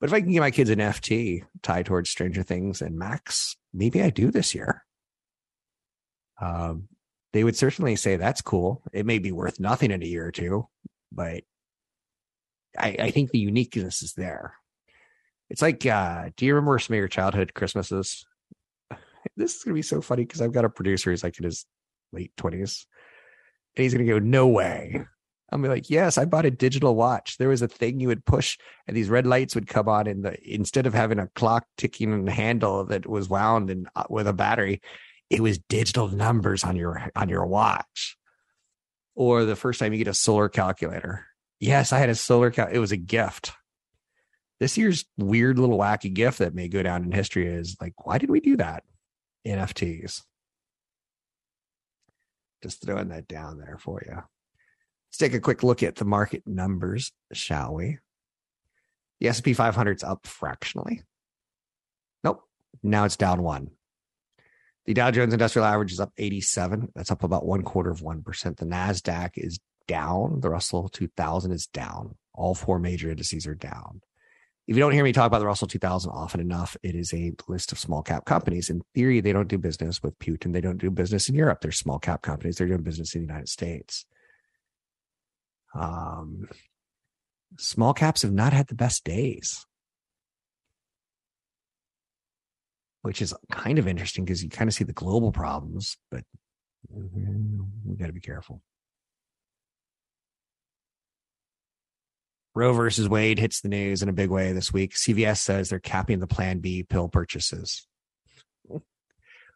But 0.00 0.08
if 0.08 0.14
I 0.14 0.22
can 0.22 0.32
get 0.32 0.40
my 0.40 0.52
kids 0.52 0.70
an 0.70 0.78
FT 0.78 1.42
tied 1.62 1.84
towards 1.84 2.08
Stranger 2.08 2.42
Things 2.42 2.80
and 2.80 2.98
Max, 2.98 3.58
maybe 3.74 4.02
I 4.02 4.08
do 4.08 4.30
this 4.30 4.54
year. 4.54 4.86
Um, 6.40 6.88
they 7.32 7.44
would 7.44 7.56
certainly 7.56 7.96
say 7.96 8.16
that's 8.16 8.42
cool. 8.42 8.82
It 8.92 9.06
may 9.06 9.18
be 9.18 9.32
worth 9.32 9.58
nothing 9.58 9.90
in 9.90 10.02
a 10.02 10.06
year 10.06 10.26
or 10.26 10.32
two, 10.32 10.68
but 11.10 11.44
I, 12.78 12.96
I 12.98 13.10
think 13.10 13.30
the 13.30 13.38
uniqueness 13.38 14.02
is 14.02 14.12
there. 14.14 14.54
It's 15.50 15.62
like, 15.62 15.84
uh, 15.84 16.30
do 16.36 16.46
you 16.46 16.54
remember 16.54 16.78
some 16.78 16.94
of 16.94 16.98
your 16.98 17.08
childhood 17.08 17.54
Christmases? 17.54 18.24
This 19.36 19.54
is 19.54 19.62
gonna 19.62 19.76
be 19.76 19.82
so 19.82 20.02
funny 20.02 20.24
because 20.24 20.42
I've 20.42 20.52
got 20.52 20.64
a 20.64 20.68
producer 20.68 21.10
who's 21.10 21.22
like 21.22 21.38
in 21.38 21.44
his 21.44 21.64
late 22.12 22.32
twenties, 22.36 22.88
and 23.76 23.84
he's 23.84 23.94
gonna 23.94 24.04
go, 24.04 24.18
"No 24.18 24.48
way." 24.48 25.04
I'll 25.48 25.60
be 25.60 25.68
like, 25.68 25.88
"Yes, 25.88 26.18
I 26.18 26.24
bought 26.24 26.44
a 26.44 26.50
digital 26.50 26.96
watch. 26.96 27.38
There 27.38 27.48
was 27.48 27.62
a 27.62 27.68
thing 27.68 28.00
you 28.00 28.08
would 28.08 28.26
push, 28.26 28.58
and 28.88 28.96
these 28.96 29.08
red 29.08 29.24
lights 29.24 29.54
would 29.54 29.68
come 29.68 29.88
on, 29.88 30.08
and 30.08 30.24
the 30.24 30.36
instead 30.42 30.86
of 30.86 30.92
having 30.92 31.20
a 31.20 31.28
clock 31.36 31.66
ticking 31.78 32.12
and 32.12 32.28
handle 32.28 32.84
that 32.86 33.06
was 33.06 33.28
wound 33.28 33.70
and 33.70 33.88
uh, 33.94 34.02
with 34.10 34.26
a 34.26 34.32
battery, 34.32 34.80
it 35.32 35.40
was 35.40 35.58
digital 35.58 36.08
numbers 36.08 36.62
on 36.62 36.76
your 36.76 37.10
on 37.16 37.28
your 37.30 37.46
watch. 37.46 38.16
Or 39.14 39.44
the 39.44 39.56
first 39.56 39.80
time 39.80 39.92
you 39.92 39.98
get 39.98 40.08
a 40.08 40.14
solar 40.14 40.48
calculator. 40.48 41.26
Yes 41.58 41.92
i 41.92 41.98
had 41.98 42.10
a 42.10 42.14
solar 42.14 42.50
cal 42.50 42.68
it 42.68 42.78
was 42.78 42.92
a 42.92 42.96
gift. 42.96 43.52
This 44.60 44.76
year's 44.76 45.06
weird 45.16 45.58
little 45.58 45.78
wacky 45.78 46.12
gift 46.12 46.38
that 46.38 46.54
may 46.54 46.68
go 46.68 46.82
down 46.82 47.02
in 47.02 47.12
history 47.12 47.46
is 47.46 47.76
like 47.80 47.94
why 48.04 48.18
did 48.18 48.30
we 48.30 48.40
do 48.40 48.56
that? 48.58 48.84
Nfts 49.46 50.22
just 52.62 52.80
throwing 52.80 53.08
that 53.08 53.26
down 53.26 53.58
there 53.58 53.76
for 53.76 54.00
you 54.06 54.14
let's 54.14 55.18
take 55.18 55.34
a 55.34 55.40
quick 55.40 55.64
look 55.64 55.82
at 55.82 55.96
the 55.96 56.04
market 56.04 56.44
numbers 56.46 57.10
shall 57.32 57.74
we? 57.74 57.98
The 59.20 59.28
s&p 59.28 59.52
500 59.52 59.96
is 59.96 60.04
up 60.04 60.26
fractionally. 60.26 61.02
Nope. 62.22 62.42
Now 62.84 63.04
it's 63.04 63.16
down 63.16 63.42
one 63.42 63.70
the 64.86 64.94
Dow 64.94 65.10
Jones 65.10 65.32
Industrial 65.32 65.66
Average 65.66 65.92
is 65.92 66.00
up 66.00 66.12
87. 66.16 66.88
That's 66.94 67.10
up 67.10 67.22
about 67.22 67.46
one 67.46 67.62
quarter 67.62 67.90
of 67.90 68.00
1%. 68.00 68.56
The 68.56 68.64
NASDAQ 68.64 69.30
is 69.36 69.60
down. 69.86 70.40
The 70.40 70.50
Russell 70.50 70.88
2000 70.88 71.52
is 71.52 71.66
down. 71.66 72.16
All 72.34 72.54
four 72.54 72.78
major 72.78 73.10
indices 73.10 73.46
are 73.46 73.54
down. 73.54 74.00
If 74.66 74.76
you 74.76 74.80
don't 74.80 74.92
hear 74.92 75.04
me 75.04 75.12
talk 75.12 75.26
about 75.26 75.40
the 75.40 75.46
Russell 75.46 75.66
2000 75.66 76.10
often 76.10 76.40
enough, 76.40 76.76
it 76.82 76.94
is 76.94 77.12
a 77.12 77.32
list 77.48 77.72
of 77.72 77.78
small 77.78 78.02
cap 78.02 78.24
companies. 78.24 78.70
In 78.70 78.82
theory, 78.94 79.20
they 79.20 79.32
don't 79.32 79.48
do 79.48 79.58
business 79.58 80.02
with 80.02 80.18
Putin. 80.18 80.52
They 80.52 80.60
don't 80.60 80.78
do 80.78 80.90
business 80.90 81.28
in 81.28 81.34
Europe. 81.34 81.60
They're 81.60 81.72
small 81.72 81.98
cap 81.98 82.22
companies. 82.22 82.56
They're 82.56 82.68
doing 82.68 82.82
business 82.82 83.14
in 83.14 83.22
the 83.22 83.26
United 83.26 83.48
States. 83.48 84.06
Um, 85.74 86.48
small 87.58 87.92
caps 87.92 88.22
have 88.22 88.32
not 88.32 88.52
had 88.52 88.68
the 88.68 88.74
best 88.74 89.04
days. 89.04 89.66
Which 93.02 93.20
is 93.20 93.34
kind 93.50 93.78
of 93.78 93.86
interesting 93.86 94.24
because 94.24 94.42
you 94.42 94.48
kind 94.48 94.68
of 94.68 94.74
see 94.74 94.84
the 94.84 94.92
global 94.92 95.32
problems, 95.32 95.96
but 96.10 96.24
mm-hmm. 96.92 97.62
we 97.84 97.96
got 97.96 98.06
to 98.06 98.12
be 98.12 98.20
careful. 98.20 98.62
Roe 102.54 102.72
versus 102.72 103.08
Wade 103.08 103.38
hits 103.38 103.60
the 103.60 103.68
news 103.68 104.02
in 104.02 104.08
a 104.08 104.12
big 104.12 104.30
way 104.30 104.52
this 104.52 104.72
week. 104.72 104.94
CVS 104.94 105.38
says 105.38 105.68
they're 105.68 105.78
capping 105.78 106.20
the 106.20 106.26
Plan 106.26 106.58
B 106.58 106.82
pill 106.82 107.08
purchases. 107.08 107.86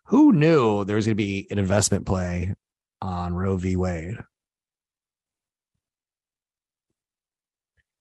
Who 0.07 0.33
knew 0.33 0.85
there 0.85 0.97
was 0.97 1.07
going 1.07 1.17
to 1.17 1.23
be 1.23 1.47
an 1.51 1.59
investment 1.59 2.07
play 2.07 2.55
on 3.03 3.35
Roe 3.35 3.57
v. 3.57 3.77
Wade? 3.77 4.19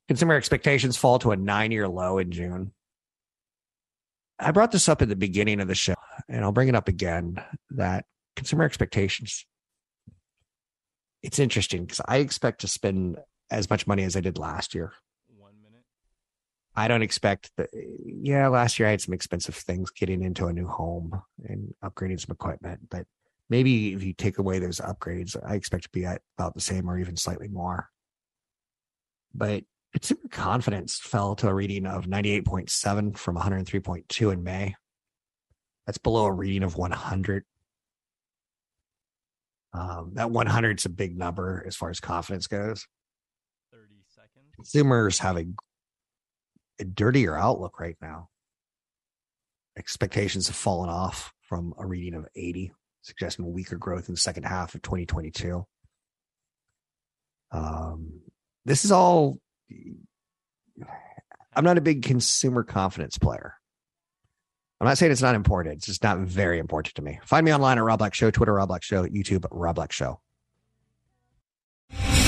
Consumer 0.08 0.36
expectations 0.36 0.98
fall 0.98 1.20
to 1.20 1.32
a 1.32 1.36
nine 1.36 1.72
year 1.72 1.88
low 1.88 2.20
in 2.20 2.32
June. 2.32 2.72
I 4.40 4.52
brought 4.52 4.72
this 4.72 4.90
up 4.90 5.02
at 5.02 5.10
the 5.10 5.16
beginning 5.16 5.62
of 5.62 5.68
the 5.68 5.76
show, 5.76 5.96
and 6.28 6.44
I'll 6.44 6.52
bring 6.52 6.68
it 6.68 6.76
up 6.76 6.88
again 6.88 7.42
that 7.72 8.06
consumer 8.36 8.64
expectations. 8.64 9.46
It's 11.24 11.40
interesting 11.40 11.86
because 11.86 12.02
I 12.08 12.18
expect 12.18 12.62
to 12.62 12.68
spend 12.68 13.18
as 13.50 13.70
much 13.70 13.88
money 13.88 14.04
as 14.04 14.16
I 14.16 14.22
did 14.22 14.38
last 14.38 14.76
year. 14.76 14.94
One 15.38 15.54
minute. 15.64 15.84
I 16.76 16.88
don't 16.88 17.02
expect 17.02 17.52
that. 17.58 17.70
Yeah, 17.74 18.48
last 18.50 18.78
year 18.78 18.88
I 18.88 18.92
had 18.92 19.02
some 19.02 19.14
expensive 19.14 19.56
things 19.56 19.92
getting 19.92 20.22
into 20.24 20.48
a 20.48 20.54
new 20.54 20.68
home 20.68 21.22
and 21.48 21.74
upgrading 21.84 22.20
some 22.20 22.34
equipment, 22.34 22.90
but 22.90 23.06
maybe 23.50 23.94
if 23.94 24.04
you 24.04 24.14
take 24.14 24.38
away 24.38 24.60
those 24.60 24.80
upgrades, 24.80 25.38
I 25.48 25.56
expect 25.56 25.84
to 25.84 25.90
be 25.90 26.06
at 26.06 26.22
about 26.38 26.54
the 26.54 26.62
same 26.62 26.90
or 26.90 27.00
even 27.00 27.16
slightly 27.16 27.48
more. 27.48 27.90
But 29.34 29.64
Consumer 29.96 30.28
confidence 30.30 31.00
fell 31.00 31.36
to 31.36 31.48
a 31.48 31.54
reading 31.54 31.86
of 31.86 32.06
98.7 32.06 33.18
from 33.18 33.38
103.2 33.38 34.34
in 34.34 34.43
May. 34.43 34.76
That's 35.86 35.98
below 35.98 36.26
a 36.26 36.34
reading 36.34 36.64
of 36.64 36.76
100. 36.76 37.46
Um, 39.74 40.12
that 40.16 40.32
100 40.32 40.80
is 40.80 40.86
a 40.86 40.89
big 40.89 41.18
number 41.18 41.64
as 41.66 41.78
far 41.78 41.89
as 41.89 42.02
confidence 42.02 42.48
goes. 42.48 42.86
30 43.72 43.86
seconds. 44.10 44.54
Consumers 44.56 45.20
have 45.20 45.38
a, 45.38 45.46
a 46.78 46.84
dirtier 46.84 47.38
outlook 47.38 47.80
right 47.80 47.96
now. 48.02 48.28
Expectations 49.78 50.48
have 50.48 50.58
fallen 50.58 50.89
off 50.89 51.32
from 51.39 51.74
a 51.78 51.88
reading 51.88 52.16
of 52.16 52.28
80, 52.36 52.74
suggesting 53.02 53.50
weaker 53.54 53.78
growth 53.78 54.10
in 54.10 54.16
the 54.16 54.20
second 54.20 54.43
half 54.43 54.76
of 54.76 54.82
2022. 54.82 55.66
Um, 57.54 58.20
this 58.66 58.84
is 58.84 58.91
all 58.91 59.39
I'm 61.55 61.63
not 61.63 61.78
a 61.78 61.82
big 61.82 62.03
consumer 62.03 62.63
confidence 62.63 63.18
player. 63.18 63.55
I'm 64.82 64.88
not 64.88 64.97
saying 64.97 65.11
it's 65.11 65.22
not 65.22 65.36
important. 65.36 65.76
It's 65.76 65.86
just 65.86 66.03
not 66.03 66.20
very 66.20 66.59
important 66.59 66.95
to 66.95 67.01
me. 67.01 67.20
Find 67.24 67.45
me 67.45 67.53
online 67.53 67.78
at 67.78 67.84
Rob 67.84 67.99
Black 67.99 68.13
Show, 68.13 68.30
Twitter 68.30 68.53
Rob 68.53 68.68
Black 68.68 68.84
Show, 68.84 69.05
YouTube 69.07 69.45
Rob 69.49 69.76
Black 69.76 69.93
Show. 69.93 70.20